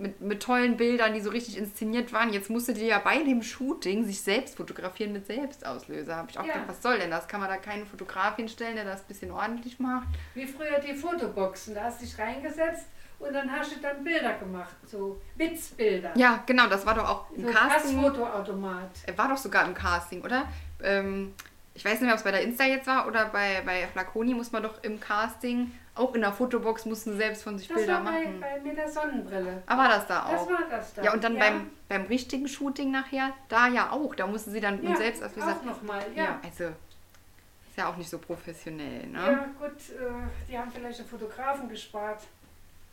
[0.00, 2.32] mit, mit tollen Bildern, die so richtig inszeniert waren.
[2.32, 6.16] Jetzt musste die ja bei dem Shooting sich selbst fotografieren mit Selbstauslöser.
[6.16, 6.54] Habe ich auch Ja.
[6.54, 7.28] gedacht, was soll denn das?
[7.28, 10.08] Kann man da keinen Fotograf hinstellen, der das ein bisschen ordentlich macht?
[10.34, 11.74] Wie früher die Fotoboxen.
[11.74, 12.86] Da hast du dich reingesetzt
[13.18, 14.74] und dann hast du dann Bilder gemacht.
[14.86, 16.12] So Witzbilder.
[16.16, 18.00] Ja, genau, das war doch auch im so Casting.
[18.02, 18.90] Passfotoautomat.
[19.06, 20.48] Er war doch sogar im Casting, oder?
[20.82, 21.34] Ähm,
[21.74, 24.34] ich weiß nicht mehr, ob es bei der Insta jetzt war oder bei, bei Flaconi
[24.34, 27.94] muss man doch im Casting, auch in der Fotobox, mussten selbst von sich Das Bilder
[27.94, 28.40] war bei, machen.
[28.40, 29.62] bei mit der Sonnenbrille.
[29.66, 30.50] Aber war das da Das auch?
[30.50, 31.02] war das da.
[31.02, 34.14] ja, und dann Beim, beim richtigen Shooting nachher, da ja auch.
[34.14, 36.24] Da mussten sie dann ja, selbst als auch nochmal, ja.
[36.24, 39.18] ja, also ist ja auch nicht so professionell, ne?
[39.18, 42.22] Ja, gut, äh, die haben vielleicht einen Fotografen gespart.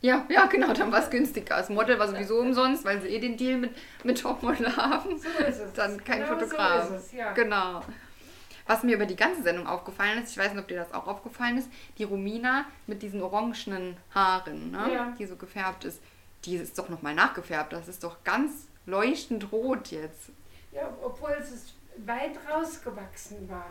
[0.00, 1.56] Ja, ja, genau, dann war es günstiger.
[1.56, 3.72] Das Model war sowieso umsonst, weil sie eh den Deal mit,
[4.04, 5.18] mit Topmodel haben.
[5.18, 5.72] So ist es.
[5.72, 6.88] Dann kein genau Fotograf.
[6.88, 7.32] So ist es, ja.
[7.32, 7.82] Genau.
[8.68, 11.06] Was mir über die ganze Sendung aufgefallen ist, ich weiß nicht, ob dir das auch
[11.06, 14.92] aufgefallen ist, die Romina mit diesen orangenen Haaren, ne?
[14.92, 15.16] Ja.
[15.18, 16.02] die so gefärbt ist,
[16.44, 17.72] die ist doch nochmal nachgefärbt.
[17.72, 20.30] Das ist doch ganz leuchtend rot jetzt.
[20.70, 21.72] Ja, obwohl es
[22.04, 23.70] weit rausgewachsen war.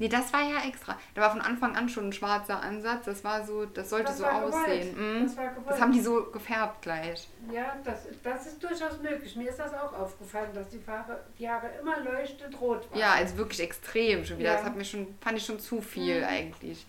[0.00, 0.96] Nee, das war ja extra.
[1.14, 3.04] Da war von Anfang an schon ein schwarzer Ansatz.
[3.06, 4.94] Das war so, das sollte Das so aussehen.
[4.96, 5.24] Mhm.
[5.24, 5.34] Das
[5.66, 7.28] das haben die so gefärbt gleich.
[7.52, 9.34] Ja, das, das ist durchaus möglich.
[9.34, 12.98] Mir ist das auch aufgefallen, dass die Haare, die Haare immer leuchtend rot waren.
[13.00, 14.50] Ja, also wirklich extrem schon wieder.
[14.50, 14.56] Ja.
[14.58, 16.26] Das hat mir schon, fand ich schon zu viel Mhm.
[16.28, 16.86] eigentlich.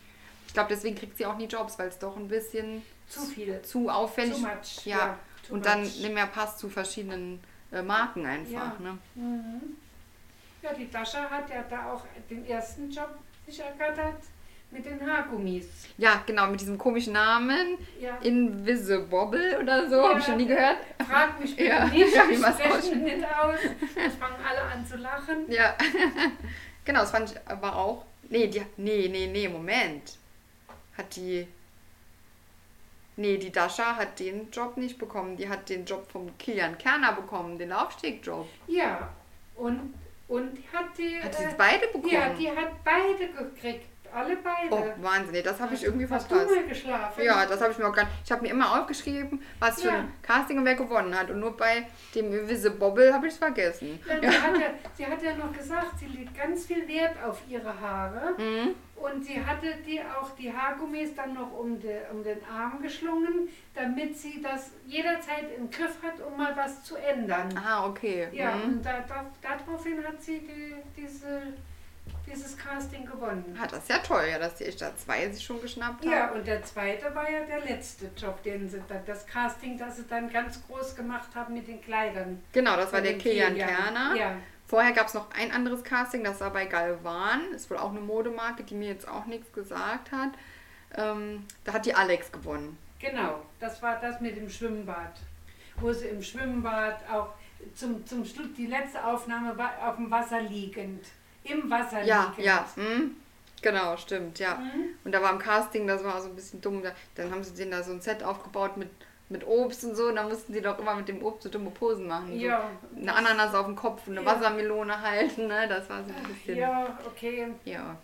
[0.48, 3.60] Ich glaube, deswegen kriegt sie auch nie Jobs, weil es doch ein bisschen zu viel.
[3.64, 4.86] zu auffällig Too much.
[4.86, 5.18] Ja.
[5.48, 7.40] too und dann nicht mehr passt zu verschiedenen
[7.72, 8.52] äh, Marken einfach.
[8.52, 8.76] Ja.
[8.80, 8.98] Ne?
[9.16, 9.62] Mhm.
[10.62, 13.10] Ja, die Dascha hat ja da auch den ersten Job
[13.46, 14.22] sich ergattert
[14.72, 15.66] mit den Haargummis.
[15.98, 17.78] Ja, genau, mit diesem komischen Namen.
[18.00, 18.18] Ja.
[18.18, 20.78] Invisible oder so, Ja, habe ich schon nie gehört.
[21.08, 21.96] Frag mich bitte Ja, nicht,
[22.30, 23.02] wie ich man's spreche ausspricht.
[23.04, 23.56] nicht aus.
[23.96, 25.50] Es fangen alle an zu lachen.
[25.52, 25.76] Ja,
[26.86, 28.06] genau, das fand ich aber auch.
[28.30, 30.18] Nee, die, nee, nee, nee, Moment.
[30.98, 31.48] Hat die.
[33.16, 35.36] Nee, die Dascha hat den Job nicht bekommen.
[35.36, 38.48] Die hat den Job vom Kilian Kerner bekommen, den Laufstegjob.
[38.68, 39.10] Ja,
[39.56, 39.94] und,
[40.30, 41.22] und hat die.
[41.22, 42.14] Hat sie äh, beide bekommen?
[42.14, 43.86] ja, die hat beide gekriegt.
[44.14, 44.72] Alle beide.
[44.72, 46.50] oh, Wahnsinn, das habe ich irgendwie Hast verpasst.
[46.52, 47.24] du mal geschlafen?
[47.24, 48.16] Ja, das habe ich mir auch gar nicht.
[48.26, 49.94] Ich habe mir immer aufgeschrieben, was für Ja.
[50.00, 51.30] ein Casting und wer gewonnen hat.
[51.30, 54.00] Und nur bei dem Invisible habe ich es vergessen.
[54.08, 57.42] Ja, sie, hat ja, sie hat ja noch gesagt, sie legt ganz viel Wert auf
[57.48, 58.34] ihre Haare.
[58.38, 58.76] Mhm.
[58.96, 63.48] Und sie hatte die auch die Haargummis dann noch um, de, um den Arm geschlungen,
[63.74, 67.48] damit sie das jederzeit im Griff hat, um mal was zu ändern.
[67.58, 68.28] Ah, okay.
[68.34, 68.64] Ja, Mhm.
[68.74, 71.54] und da, da, daraufhin hat sie die, diese,
[72.32, 73.58] dieses Casting gewonnen.
[73.62, 76.12] Ah, das ist ja toll, ja, dass die da zwei sich schon geschnappt haben.
[76.12, 79.98] Ja, und der zweite war ja der letzte Job, den sie dann, das Casting, das
[79.98, 82.42] sie dann ganz groß gemacht haben mit den Kleidern.
[82.54, 83.56] Genau, das war der Kilian.
[83.56, 84.16] Kerner.
[84.16, 84.36] Ja.
[84.68, 87.52] Vorher gab es noch ein anderes Casting, das war bei Galvan.
[87.56, 90.30] Ist wohl auch eine Modemarke, die mir jetzt auch nichts gesagt hat.
[90.96, 92.78] Ähm, da hat die Alex gewonnen.
[93.00, 95.14] Genau, das war das mit dem Schwimmbad.
[95.78, 97.30] Wo sie im Schwimmbad auch
[97.74, 101.06] zum, zum Schluss, die letzte Aufnahme war auf dem Wasser liegend.
[101.50, 102.46] Im Wasser Ja, liegend.
[102.46, 102.66] ja.
[102.76, 103.16] Hm?
[103.62, 104.56] Genau, stimmt, ja.
[104.56, 104.86] Mhm.
[105.04, 106.82] Und da war im Casting, das war so ein bisschen dumm.
[106.82, 108.90] Da- Dann haben sie denen da so ein Set aufgebaut mit,
[109.28, 110.08] mit Obst und so.
[110.08, 112.40] Und dann mussten die doch immer mit dem Obst so dumme Posen machen.
[112.40, 112.70] Ja.
[112.96, 114.34] So eine Ananas auf dem Kopf und eine Ja.
[114.36, 115.48] Wassermelone halten.
[115.48, 115.68] Ne?
[115.68, 116.58] Das war so ein bisschen.
[116.58, 117.50] Ja, okay.
[117.66, 117.96] ja.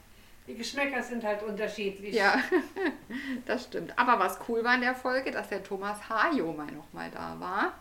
[0.48, 2.14] Die Geschmäcker sind halt unterschiedlich.
[2.14, 2.36] Ja,
[3.46, 3.98] das stimmt.
[3.98, 7.74] Aber was cool war in der Folge, dass der Thomas Hajo mal nochmal da war.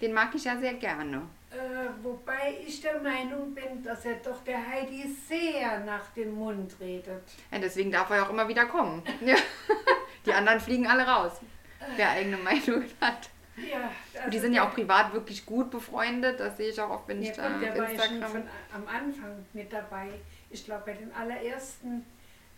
[0.00, 1.22] Den mag ich ja sehr gerne.
[1.56, 6.74] Äh, wobei ich der Meinung bin, dass er doch der Heidi sehr nach dem Mund
[6.80, 7.22] redet.
[7.50, 9.02] Ja, deswegen darf er ja auch immer wieder kommen.
[10.26, 11.32] Die anderen fliegen alle raus,
[11.96, 13.30] wer eigene Meinung hat.
[13.56, 13.90] Ja,
[14.24, 16.38] Und die sind ja auch privat wirklich gut befreundet.
[16.40, 18.16] Das sehe ich auch oft, wenn Ja, ich da gut, der auf war ja schon
[18.16, 18.30] Instagram...
[18.32, 18.42] von
[18.74, 20.08] am Anfang mit dabei.
[20.50, 22.04] Ich glaube, bei den allerersten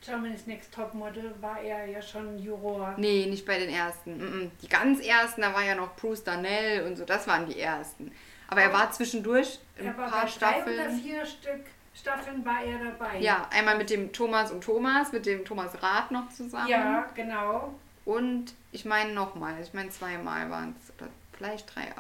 [0.04, 2.94] Germany's Next Topmodel war er ja schon Juror.
[2.96, 4.50] Nee, nicht bei den ersten.
[4.60, 8.10] Die ganz ersten, da war ja noch Bruce Darnell und so, das waren die ersten.
[8.48, 10.80] Aber er war zwischendurch in Er ein paar bei drei Staffeln.
[10.80, 13.18] oder vier Stück Staffeln war er dabei.
[13.18, 16.68] Ja, einmal mit dem Thomas und Thomas, mit dem Thomas Rath noch zusammen.
[16.68, 17.74] Ja, genau.
[18.04, 21.92] Und ich meine nochmal, ich meine zweimal waren es, oder vielleicht drei,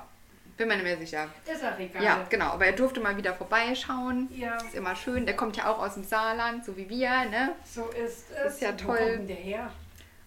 [0.56, 1.28] bin mir nicht mehr sicher.
[1.44, 2.02] Ist auch egal.
[2.02, 4.28] Ja, genau, aber er durfte mal wieder vorbeischauen.
[4.34, 7.54] Ja, ist immer schön, der kommt ja auch aus dem Saarland, so wie wir, ne?
[7.64, 8.54] so ist es.
[8.54, 8.96] ist ja Wo toll.
[8.96, 9.70] kommt denn der her?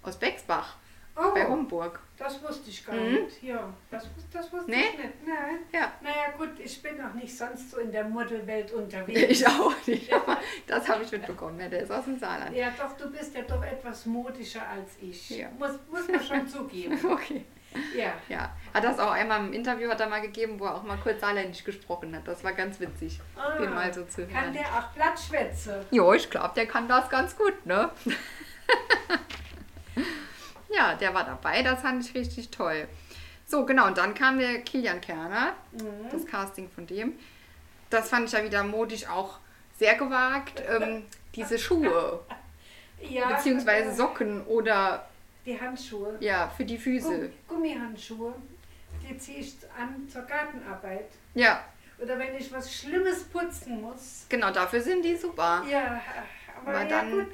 [0.03, 0.75] Aus Bexbach,
[1.15, 1.99] Oh, bei Homburg.
[2.23, 3.23] Das wusste ich gar Mhm.
[3.23, 3.43] nicht.
[3.43, 4.84] Ja, das, das wusste Nee?
[4.93, 5.27] ich nicht.
[5.27, 5.60] Nein.
[5.73, 5.91] Ja.
[6.01, 9.19] Naja gut, ich bin noch nicht sonst so in der Modelwelt unterwegs.
[9.29, 11.69] Ich auch nicht, aber das habe ich mitbekommen, ne?
[11.69, 12.55] der ist aus dem Saarland.
[12.55, 15.29] Ja, doch, du bist ja doch etwas modischer als ich.
[15.31, 15.47] Ja.
[15.57, 16.97] Muss, muss man schon zugeben.
[17.12, 17.45] Okay.
[17.97, 18.12] Ja.
[18.27, 20.97] Ja, hat das auch einmal im Interview hat er mal gegeben, wo er auch mal
[20.97, 22.27] kurz saarländisch gesprochen hat.
[22.27, 24.53] Das war ganz witzig, Ah, den mal so zu Kann hören.
[24.53, 25.86] der auch Blattschwätze?
[25.89, 27.89] Jo, ich glaube, der kann das ganz gut, ne?
[30.81, 32.87] Ja, der war dabei, das fand ich richtig toll.
[33.45, 36.09] So, genau, und dann kam der Kilian Kerner, Mhm.
[36.11, 37.13] das Casting von dem.
[37.89, 39.39] Das fand ich ja wieder modisch auch
[39.77, 40.61] sehr gewagt.
[40.67, 41.03] Ähm,
[41.35, 42.19] diese Schuhe,
[43.01, 45.07] Ja, beziehungsweise äh, Socken oder
[45.45, 46.15] Die Handschuhe.
[46.19, 47.29] ja, für die Füße.
[47.47, 48.33] Gum- Gummihandschuhe.
[49.07, 51.07] Die ziehe ich an zur Gartenarbeit.
[51.33, 51.63] Ja,
[51.99, 54.25] Oder wenn ich was Schlimmes putzen muss.
[54.29, 55.63] genau, dafür sind die super.
[55.69, 56.01] Ja,
[56.61, 57.27] aber, Aber ja dann- gut.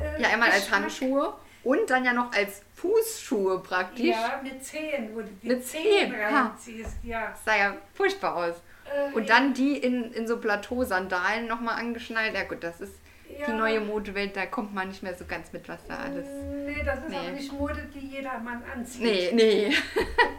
[0.00, 0.70] Äh, Ja, einmal als.
[0.70, 1.34] Handschuhe
[1.64, 4.06] und dann ja noch als Fußschuhe praktisch.
[4.06, 6.42] Ja, mit Zehen, wo du die Mit Zehen Zehen, ha.
[6.48, 6.96] reinziehst.
[7.02, 7.30] Ja.
[7.30, 8.54] Das sah ja furchtbar aus.
[8.84, 12.34] Äh, Und ja, dann die in, in so Plateau-Sandalen nochmal angeschnallt.
[12.34, 12.94] Ja gut, das ist
[13.38, 13.46] ja.
[13.46, 16.26] die neue Modewelt, da kommt man nicht mehr so ganz mit, was da alles...
[16.26, 17.16] Nee, das ist Nee.
[17.16, 19.02] auch nicht Mode, die jeder Mann anzieht.
[19.02, 19.74] Nee, nee.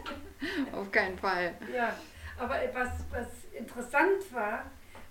[0.72, 1.54] Auf keinen Fall.
[1.74, 1.94] Ja,
[2.38, 4.64] aber was, was interessant war,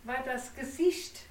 [0.03, 1.21] war das Gesicht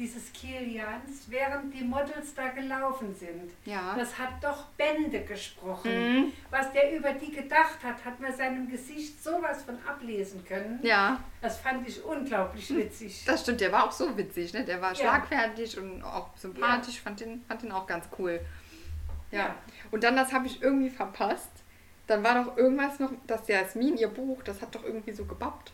[0.00, 3.52] dieses Kilians, während die Models da gelaufen sind.
[3.64, 3.94] Ja.
[3.96, 5.92] Das hat doch Bände gesprochen.
[5.92, 6.32] Mhm.
[6.50, 10.80] Was der über die gedacht hat, hat man seinem Gesicht sowas von ablesen können.
[10.82, 13.22] Ja, Das fand ich unglaublich witzig.
[13.26, 13.60] das stimmt.
[13.60, 14.64] Der war auch so witzig, ne?
[14.64, 14.96] Der war Ja.
[14.96, 17.00] schlagfertig und auch sympathisch.
[17.00, 18.40] Fand, den, fand den auch ganz cool.
[19.30, 19.38] Ja.
[19.38, 19.54] Ja.
[19.90, 21.50] Und dann, das habe ich irgendwie verpasst.
[22.06, 25.72] Dann war doch irgendwas noch, dass Jasmin, ihr Buch, das hat doch irgendwie so gebappt.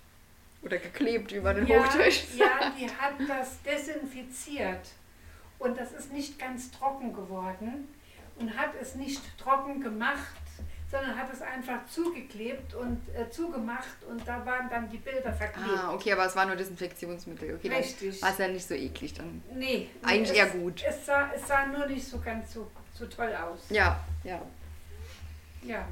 [0.66, 2.24] Oder geklebt über den ja, Hochtisch.
[2.36, 4.88] ja, die hat das desinfiziert.
[5.60, 7.88] Und das ist nicht ganz trocken geworden
[8.38, 10.36] und hat es nicht trocken gemacht,
[10.90, 15.78] sondern hat es einfach zugeklebt und äh, zugemacht und da waren dann die Bilder verklebt.
[15.78, 17.54] Ah, okay, aber es war nur Desinfektionsmittel.
[17.54, 18.20] Okay, Richtig.
[18.20, 19.42] war es ja nicht so eklig dann.
[19.52, 20.82] Nee, nee, Eigentlich es, eher gut.
[20.86, 23.70] Es sah, es sah nur nicht so ganz so, so toll aus.
[23.70, 24.42] Ja, ja.
[25.62, 25.86] Ja.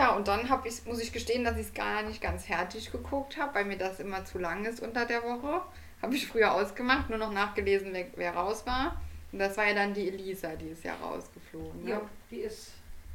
[0.00, 2.90] Ja, und dann hab ich, muss ich gestehen, dass ich es gar nicht ganz fertig
[2.90, 5.60] geguckt habe, weil mir das immer zu lang ist unter der Woche.
[6.00, 8.98] Habe ich früher ausgemacht, nur noch nachgelesen, wer, wer raus war.
[9.30, 11.84] Und das war ja dann die Elisa, die ist ja rausgeflogen.
[11.84, 11.90] Ne?
[11.90, 12.72] ja, die ist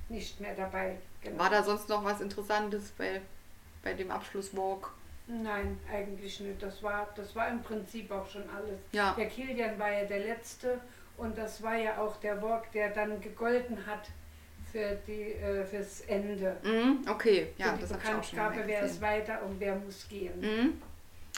[0.10, 0.98] nicht mehr dabei.
[1.22, 1.40] Genau.
[1.40, 3.20] War da sonst noch was Interessantes bei,
[3.84, 4.92] bei dem Abschlusswalk?
[5.26, 6.62] Nein, eigentlich nicht.
[6.62, 8.80] Das war, das war im Prinzip auch schon alles.
[8.92, 9.16] Ja.
[9.18, 10.80] Der Kilian war ja der Letzte
[11.18, 14.08] und das war ja auch der Walk, der dann gegolten hat
[14.76, 16.58] für die, äh, fürs Ende.
[16.62, 19.44] Mhm, okay, ja, für die das habe ich auch schon mal Bekanntgabe, wer ist weiter
[19.44, 20.42] und wer muss gehen.
[20.42, 20.82] Mhm.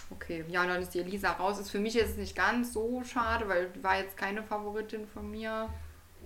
[0.09, 1.59] Okay, ja, dann ist die Elisa raus.
[1.59, 5.29] Ist für mich jetzt nicht ganz so schade, weil die war jetzt keine Favoritin von
[5.29, 5.69] mir.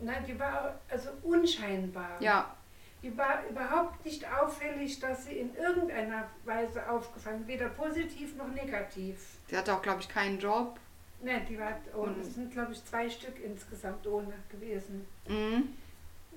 [0.01, 2.21] Nein, die war also unscheinbar.
[2.21, 2.55] Ja,
[3.03, 9.17] Die war überhaupt nicht auffällig, dass sie in irgendeiner Weise aufgefallen, weder positiv noch negativ.
[9.47, 10.79] sie hatte auch, glaube ich, keinen Job.
[11.23, 12.21] Nein, die war ohne.
[12.21, 15.05] Es sind, glaube ich, zwei Stück insgesamt ohne gewesen.
[15.27, 15.75] Mhm.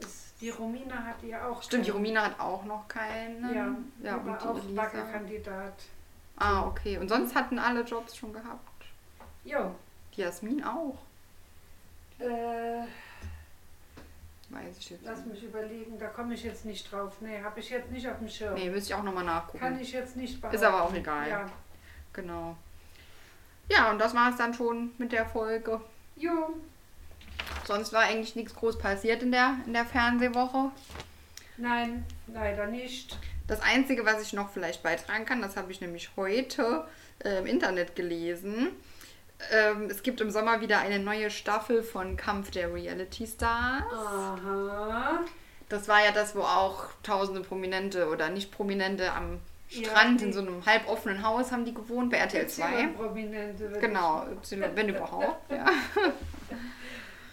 [0.01, 1.63] Es, die Romina hatte ja auch.
[1.63, 1.91] Stimmt, die.
[1.91, 3.43] Romina hat auch noch keinen.
[3.55, 4.83] Ja, ja die und auch die Elisa.
[4.83, 5.75] Wackelkandidat.
[6.37, 6.99] Ah, okay.
[6.99, 8.85] Und sonst hatten alle Jobs schon gehabt.
[9.45, 9.75] Jo,
[10.15, 10.99] Die Jasmin auch.
[12.19, 12.83] äh,
[14.51, 15.29] Weiß ich jetzt lass nicht.
[15.35, 17.15] mich überlegen, da komme ich jetzt nicht drauf.
[17.21, 18.55] Nee, habe ich jetzt nicht auf dem Schirm.
[18.55, 19.59] Nee, müsste ich auch nochmal nachgucken.
[19.59, 20.57] Kann ich jetzt nicht behaupten.
[20.57, 21.29] Ist aber auch egal.
[21.29, 21.51] Ja.
[22.13, 22.57] Genau.
[23.71, 25.81] Ja, und das war es dann schon mit der Folge.
[26.17, 26.51] Jo,
[27.67, 30.71] Sonst war eigentlich nichts groß passiert in der, in der Fernsehwoche.
[31.57, 33.19] nein, leider nicht.
[33.47, 36.85] Das Einzige, was ich noch vielleicht beitragen kann, das habe ich nämlich heute
[37.25, 38.69] äh, im Internet gelesen.
[39.53, 43.83] Ähm, es gibt im Sommer wieder eine neue Staffel von Kampf der Reality Stars.
[43.93, 45.21] Aha.
[45.69, 50.27] Das war ja das, wo auch tausende Prominente oder nicht Prominente am Ja, Strand die-
[50.27, 52.87] in so einem halboffenen Haus haben die gewohnt bei RTL 2.
[52.97, 53.59] Prominente.
[53.71, 54.25] würde Genau,
[54.75, 55.51] wenn überhaupt.
[55.51, 55.67] Ja.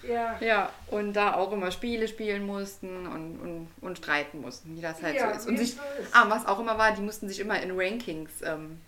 [0.07, 0.37] Ja.
[0.39, 5.01] ja, und da auch immer Spiele spielen mussten und, und, und streiten mussten, wie das
[5.01, 5.47] halt Ja, so ist.
[5.47, 5.77] Und sich,
[6.11, 8.79] ah, was auch immer war, die mussten sich immer in Rankings ähm,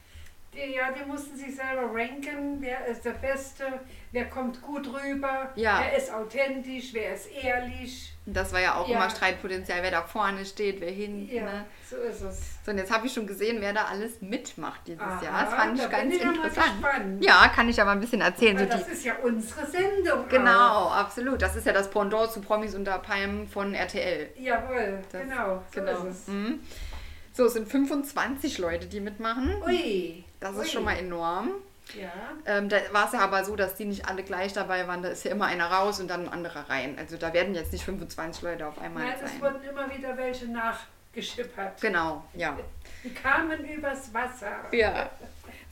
[0.54, 3.66] Die, ja, die mussten sich selber ranken, wer ist der Beste,
[4.12, 5.80] wer kommt gut rüber, Ja.
[5.82, 8.14] wer ist authentisch, wer ist ehrlich.
[8.26, 8.98] Und das war ja auch Ja.
[8.98, 11.34] immer Streitpotenzial, wer da vorne steht, wer hinten.
[11.34, 11.66] Ja, Ne?
[11.90, 12.64] so ist es.
[12.64, 15.44] So, und jetzt habe ich schon gesehen, wer da alles mitmacht dieses Aha, Jahr.
[15.46, 17.24] Das fand da ich ganz ich interessant.
[17.24, 18.58] Ja, kann ich aber ein bisschen erzählen.
[18.58, 20.28] So Weil die, das ist ja unsere Sendung.
[20.30, 21.42] genau, absolut.
[21.42, 24.30] Das ist ja das Pendant zu Promis unter Palmen von RTL.
[24.36, 24.40] Auch.
[24.40, 25.92] Jawohl, Das- genau, so genau.
[26.04, 26.28] ist es.
[26.28, 26.60] Mhm.
[27.36, 29.56] So, es sind 25 Leute, die mitmachen.
[29.66, 30.23] Ui.
[30.44, 30.62] Das ui.
[30.64, 31.50] ist schon mal enorm.
[32.00, 32.12] Ja,
[32.46, 35.04] Ähm, da war es ja aber so, dass die nicht alle gleich dabei waren.
[35.04, 36.96] Da ist ja immer einer raus und dann ein anderer rein.
[36.98, 39.42] Also da werden jetzt nicht 25 Leute auf einmal nein, es sein.
[39.42, 41.82] wurden immer wieder welche nachgeschippert.
[41.82, 42.58] Genau, ja.
[43.04, 44.52] Die kamen übers Wasser.
[44.72, 45.10] Ja.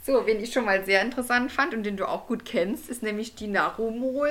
[0.03, 3.03] So, wen ich schon mal sehr interessant fand und den du auch gut kennst, ist
[3.03, 4.29] nämlich die Narumol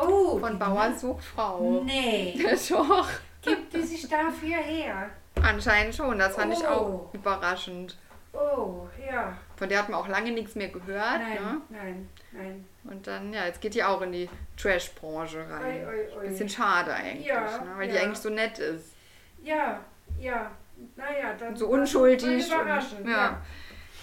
[0.00, 1.82] Oh, von die- Bauer sucht Frau.
[1.84, 3.08] Nee, Doch.
[3.42, 5.10] gibt die sich dafür her?
[5.42, 6.18] Anscheinend schon.
[6.18, 6.66] Das fand ich Oh.
[6.66, 7.96] auch überraschend.
[8.34, 9.36] Oh, ja.
[9.56, 11.20] Von der hat man auch lange nichts mehr gehört.
[11.20, 11.60] Nein, Ne?
[11.70, 12.64] nein, nein.
[12.84, 15.86] Und dann, ja, jetzt geht die auch in die Trash-Branche rein.
[15.86, 16.28] Ui, ui, ui.
[16.28, 17.72] Bisschen schade eigentlich, Ja, ne?
[17.76, 18.02] weil die ja.
[18.02, 18.94] eigentlich so nett ist.
[19.42, 19.80] Ja,
[20.18, 20.50] ja.
[20.96, 21.48] Naja, dann.
[21.50, 22.46] Und so unschuldig.
[22.48, 23.16] Überraschend, und, ja.
[23.16, 23.42] ja.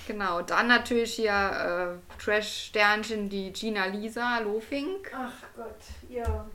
[0.08, 5.12] Genau, dann natürlich hier äh, Trash-Sternchen, die Gina Lisa Lofink.
[5.16, 5.76] Ach Gott,
[6.10, 6.46] ja.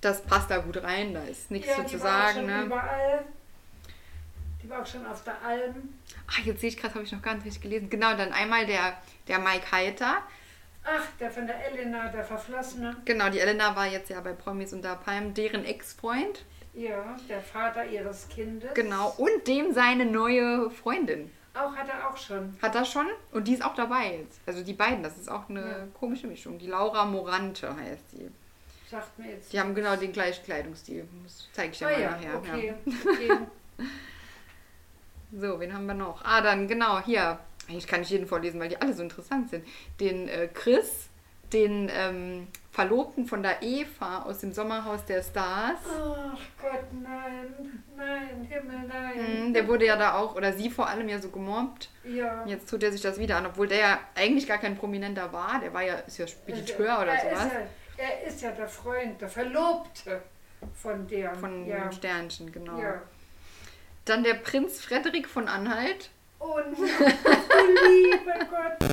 [0.00, 2.46] Das passt da gut rein, da ist nichts ja, die zu sagen.
[2.46, 2.64] Ne?
[2.64, 3.24] überall.
[4.64, 5.92] Die war auch schon auf der Alm.
[6.26, 7.90] Ach, jetzt sehe ich gerade, habe ich noch gar nicht richtig gelesen.
[7.90, 8.96] Genau, dann einmal der,
[9.28, 10.22] der Mike Heiter.
[10.82, 12.96] Ach, der von der Elena, der Verflossene.
[13.04, 16.46] Genau, die Elena war jetzt ja bei Promis unter Palmen, deren Ex-Freund.
[16.72, 18.72] Ja, der Vater ihres Kindes.
[18.72, 21.30] Genau, und dem seine neue Freundin.
[21.52, 22.56] Auch hat er auch schon.
[22.62, 23.06] Hat er schon?
[23.32, 24.40] Und die ist auch dabei jetzt.
[24.46, 25.86] Also die beiden, das ist auch eine Ja.
[25.92, 26.58] komische Mischung.
[26.58, 28.30] Die Laura Morante heißt sie.
[28.90, 29.52] Sagt mir jetzt.
[29.52, 31.06] Die haben genau den gleichen Kleidungsstil.
[31.22, 32.36] Das zeige ich dir ah mal ja, nachher.
[32.38, 32.74] okay.
[32.86, 33.10] Ja.
[33.12, 33.30] okay.
[35.36, 36.24] So, wen haben wir noch?
[36.24, 37.38] Ah, dann genau, hier.
[37.68, 39.64] Eigentlich kann ich jeden vorlesen, weil die alle so interessant sind.
[39.98, 41.08] Den äh, Chris,
[41.52, 45.78] den ähm, Verlobten von der Eva aus dem Sommerhaus der Stars.
[45.88, 49.46] Ach Gott, nein, nein, Himmel, nein.
[49.46, 51.88] Mhm, Der wurde ja da auch, oder sie vor allem ja so gemobbt.
[52.04, 52.44] Ja.
[52.46, 55.60] Jetzt tut er sich das wieder an, obwohl der ja eigentlich gar kein Prominenter war.
[55.60, 57.46] Der war ja, ist ja Spediteur oder er sowas.
[57.46, 60.22] Ist ja, er ist ja der Freund, der Verlobte
[60.74, 61.34] von der.
[61.34, 61.90] Von ja.
[61.90, 62.78] Sternchen, genau.
[62.78, 63.02] Ja.
[64.04, 66.10] Dann der Prinz Frederik von Anhalt.
[66.38, 68.90] Und, du lieber Gott,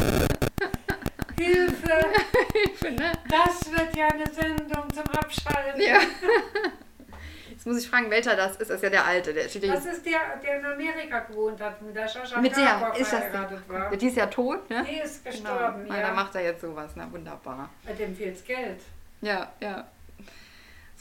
[1.38, 2.06] Hilfe,
[2.54, 3.12] Hilfe, ne?
[3.30, 5.82] das wird ja eine Sendung zum Abschalten.
[5.82, 6.00] Ja.
[7.50, 8.69] Jetzt muss ich fragen, welcher das ist.
[8.69, 9.34] Das ist ja der alte.
[9.34, 12.93] Der steht Das ist der, der in Amerika gewohnt hat, mit der Shasha mit der.
[12.97, 13.60] Ist das der?
[13.67, 13.95] war.
[13.95, 14.84] Die ist ja tot, ne?
[14.89, 15.36] Die ist Genau.
[15.38, 16.08] gestorben, Na, ja.
[16.08, 17.69] Dann macht er jetzt sowas, na wunderbar.
[17.86, 18.80] Bei dem fehlt's Geld.
[19.21, 19.88] Ja, ja.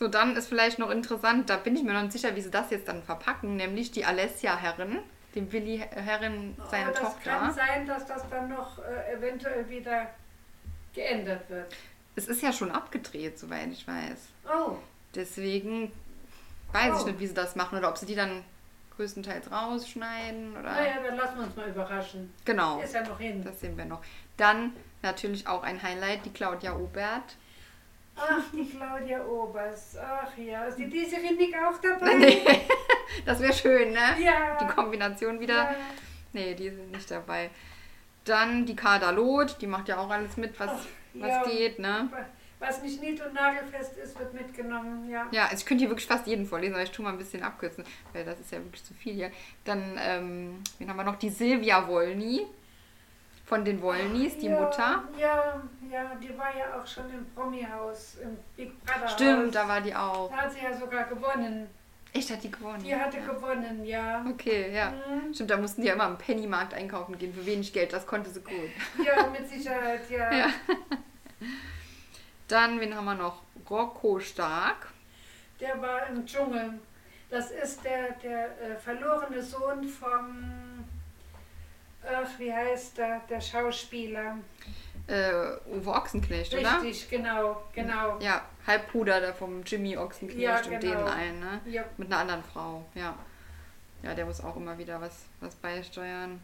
[0.00, 2.50] So, dann ist vielleicht noch interessant, da bin ich mir noch nicht sicher, wie sie
[2.50, 5.00] das jetzt dann verpacken, nämlich die Alessia-Herren,
[5.34, 7.30] dem Willi Herren, seine Aber das Tochter.
[7.30, 10.06] kann sein, dass das dann noch äh, eventuell wieder
[10.94, 11.76] geändert wird.
[12.16, 14.28] Es ist ja schon abgedreht, soweit ich weiß.
[14.50, 14.76] Oh,
[15.14, 15.92] Deswegen
[16.72, 17.06] weiß ich Oh.
[17.08, 18.42] nicht, wie sie das machen oder ob sie die dann
[18.96, 20.62] größtenteils rausschneiden oder.
[20.62, 22.32] naja, dann lassen wir uns mal überraschen.
[22.46, 23.44] Genau, Ist ja noch hin.
[23.44, 24.00] das sehen wir noch.
[24.38, 27.36] Dann natürlich auch ein Highlight, die Claudia Obert.
[28.22, 29.96] Ach, die Claudia Obers.
[29.98, 32.14] Ach ja, ist die diese Rinnig auch dabei?
[32.14, 32.42] Nee,
[33.24, 34.22] das wäre schön, ne?
[34.22, 34.58] Ja.
[34.60, 35.54] Die Kombination wieder.
[35.54, 35.76] Ja.
[36.32, 37.50] Nee, die sind nicht dabei.
[38.24, 41.44] Dann die Kader Loth, die macht ja auch alles mit, was, Ach, was ja.
[41.44, 42.08] geht, ne?
[42.58, 45.26] Was nicht nied- und nagelfest ist, wird mitgenommen, ja.
[45.30, 47.42] Ja, also ich könnte hier wirklich fast jeden vorlesen, aber ich tue mal ein bisschen
[47.42, 49.30] abkürzen, weil das ist ja wirklich zu viel hier.
[49.64, 51.16] Dann, ähm, wen haben wir noch?
[51.16, 52.46] Die Silvia Wolny
[53.50, 55.02] von den Wollnys, die ja, Mutter.
[55.18, 55.60] Ja,
[55.90, 59.12] ja, die war ja auch schon im Promi-Haus, im Big Brother Haus.
[59.12, 60.30] Stimmt, da war die auch.
[60.30, 61.68] Da hat sie ja sogar gewonnen.
[62.12, 62.80] Echt, hat die gewonnen?
[62.84, 63.26] Die hatte ja.
[63.26, 64.24] gewonnen, ja.
[64.30, 64.92] Okay, ja.
[64.92, 65.34] Mhm.
[65.34, 67.92] Stimmt, da mussten die ja immer am Pennymarkt einkaufen gehen für wenig Geld.
[67.92, 68.70] Das konnte sie gut.
[69.04, 70.32] Ja, mit Sicherheit, ja.
[70.32, 70.46] Ja.
[72.46, 73.42] Dann, wen haben wir noch?
[73.68, 74.92] Rocco Stark.
[75.58, 76.74] Der war im Dschungel.
[77.30, 80.84] Das ist der, der äh, verlorene Sohn vom,
[82.04, 84.38] ach, wie heißt der, der Schauspieler.
[85.06, 85.32] Äh,
[85.66, 86.82] Uwe Ochsenknecht, oder?
[86.82, 88.18] Richtig, genau, genau.
[88.20, 90.80] Ja, Halbbruder da vom Jimmy Ochsenknecht Ja, und genau.
[90.80, 91.60] den einen, ne?
[91.66, 93.16] Ja, Mit einer anderen Frau, ja.
[94.02, 96.40] Ja, der muss auch immer wieder was, was beisteuern.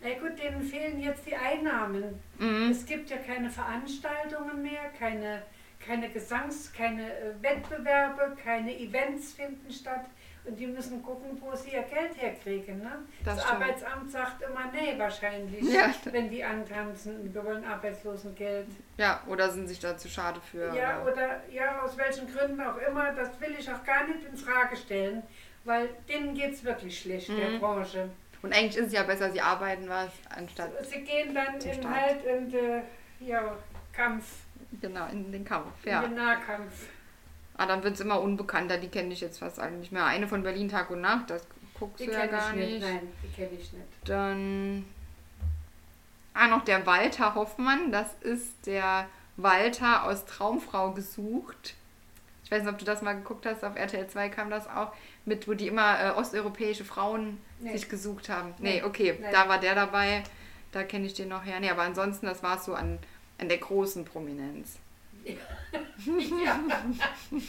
[0.00, 2.20] na gut, denen fehlen jetzt die Einnahmen.
[2.38, 2.70] Mhm.
[2.70, 5.42] Es gibt ja keine Veranstaltungen mehr, keine,
[5.84, 10.06] keine Gesangs-, keine äh, Wettbewerbe, keine Events finden statt.
[10.46, 12.78] Und die müssen gucken, wo sie ihr Geld herkriegen.
[12.80, 12.98] Ne?
[13.24, 13.50] Das Das.
[13.50, 15.90] Arbeitsamt sagt immer nee wahrscheinlich, Ja.
[16.12, 18.66] wenn die antanzen, wir wollen Arbeitslosengeld.
[18.98, 20.74] Ja, oder sind sich da zu schade für.
[20.76, 24.22] Ja, oder- oder ja, aus welchen Gründen auch immer, das will ich auch gar nicht
[24.24, 25.22] in Frage stellen,
[25.64, 27.60] weil denen geht es wirklich schlecht, der Mhm.
[27.60, 28.10] Branche.
[28.42, 31.84] Und eigentlich ist es ja besser, sie arbeiten was, anstatt Sie gehen dann in Staat.
[31.94, 32.82] halt in den
[33.20, 33.56] ja,
[33.94, 34.26] Kampf,
[34.82, 35.72] genau in den Kampf.
[35.84, 36.02] in Ja.
[36.02, 36.88] den Nahkampf.
[37.56, 40.04] Ah, dann wird es immer unbekannter, die kenne ich jetzt fast alle nicht mehr.
[40.04, 41.46] Eine von Berlin Tag und Nacht, das
[41.78, 42.72] guckst Die du ja gar ich nicht.
[42.74, 42.82] nicht.
[42.82, 43.84] Nein, die kenne ich nicht.
[44.04, 44.84] Dann.
[46.34, 47.92] Ah, noch der Walter Hoffmann.
[47.92, 51.74] Das ist der Walter aus Traumfrau gesucht.
[52.44, 53.64] Ich weiß nicht, ob du das mal geguckt hast.
[53.64, 54.92] Auf RTL 2 kam das auch
[55.24, 57.72] mit, wo die immer äh, osteuropäische Frauen Nee.
[57.76, 58.52] sich gesucht haben.
[58.58, 58.74] Nee.
[58.74, 59.32] Nee, okay, Nein.
[59.32, 60.22] da war der dabei.
[60.72, 61.60] Da kenne ich den noch her.
[61.60, 62.98] Nee, aber ansonsten, das war es so an,
[63.38, 64.76] an der großen Prominenz.
[66.44, 66.60] Ja,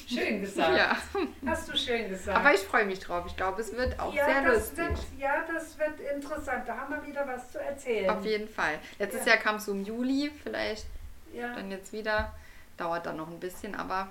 [0.07, 0.77] schön gesagt.
[0.77, 0.97] Ja,
[1.45, 2.37] Hast du schön gesagt.
[2.37, 3.25] aber ich freue mich drauf.
[3.27, 4.77] Ich glaube, es wird auch ja, sehr lustig.
[4.87, 6.63] Wird, ja, das wird interessant.
[6.67, 8.09] Da haben wir wieder was zu erzählen.
[8.09, 8.79] Auf jeden Fall.
[8.97, 9.33] Letztes Ja.
[9.33, 10.85] Jahr kam es so im Juli, vielleicht
[11.33, 12.33] dann jetzt wieder.
[12.77, 14.09] Dauert dann noch ein bisschen, aber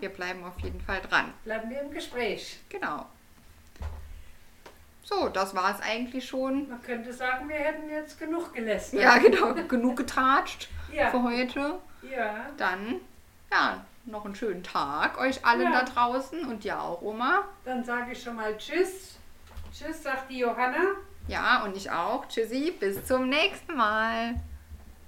[0.00, 1.32] wir bleiben auf jeden Fall dran.
[1.44, 2.58] bleiben wir im Gespräch.
[2.68, 3.06] Genau.
[5.04, 6.68] So, das war es eigentlich schon.
[6.68, 9.00] Man könnte sagen, wir hätten jetzt genug gelästert.
[9.00, 9.54] Ja, genau.
[9.66, 11.78] Genug getratscht für heute.
[12.02, 12.46] Ja.
[12.56, 13.00] Dann,
[13.50, 15.84] ja, noch einen schönen Tag euch allen Ja.
[15.84, 17.44] da draußen und dir auch, Oma.
[17.64, 19.18] Dann sage ich schon mal Tschüss.
[19.72, 20.94] Tschüss, sagt die Johanna.
[21.28, 22.26] Ja, und ich auch.
[22.28, 24.34] Tschüssi, bis zum nächsten Mal.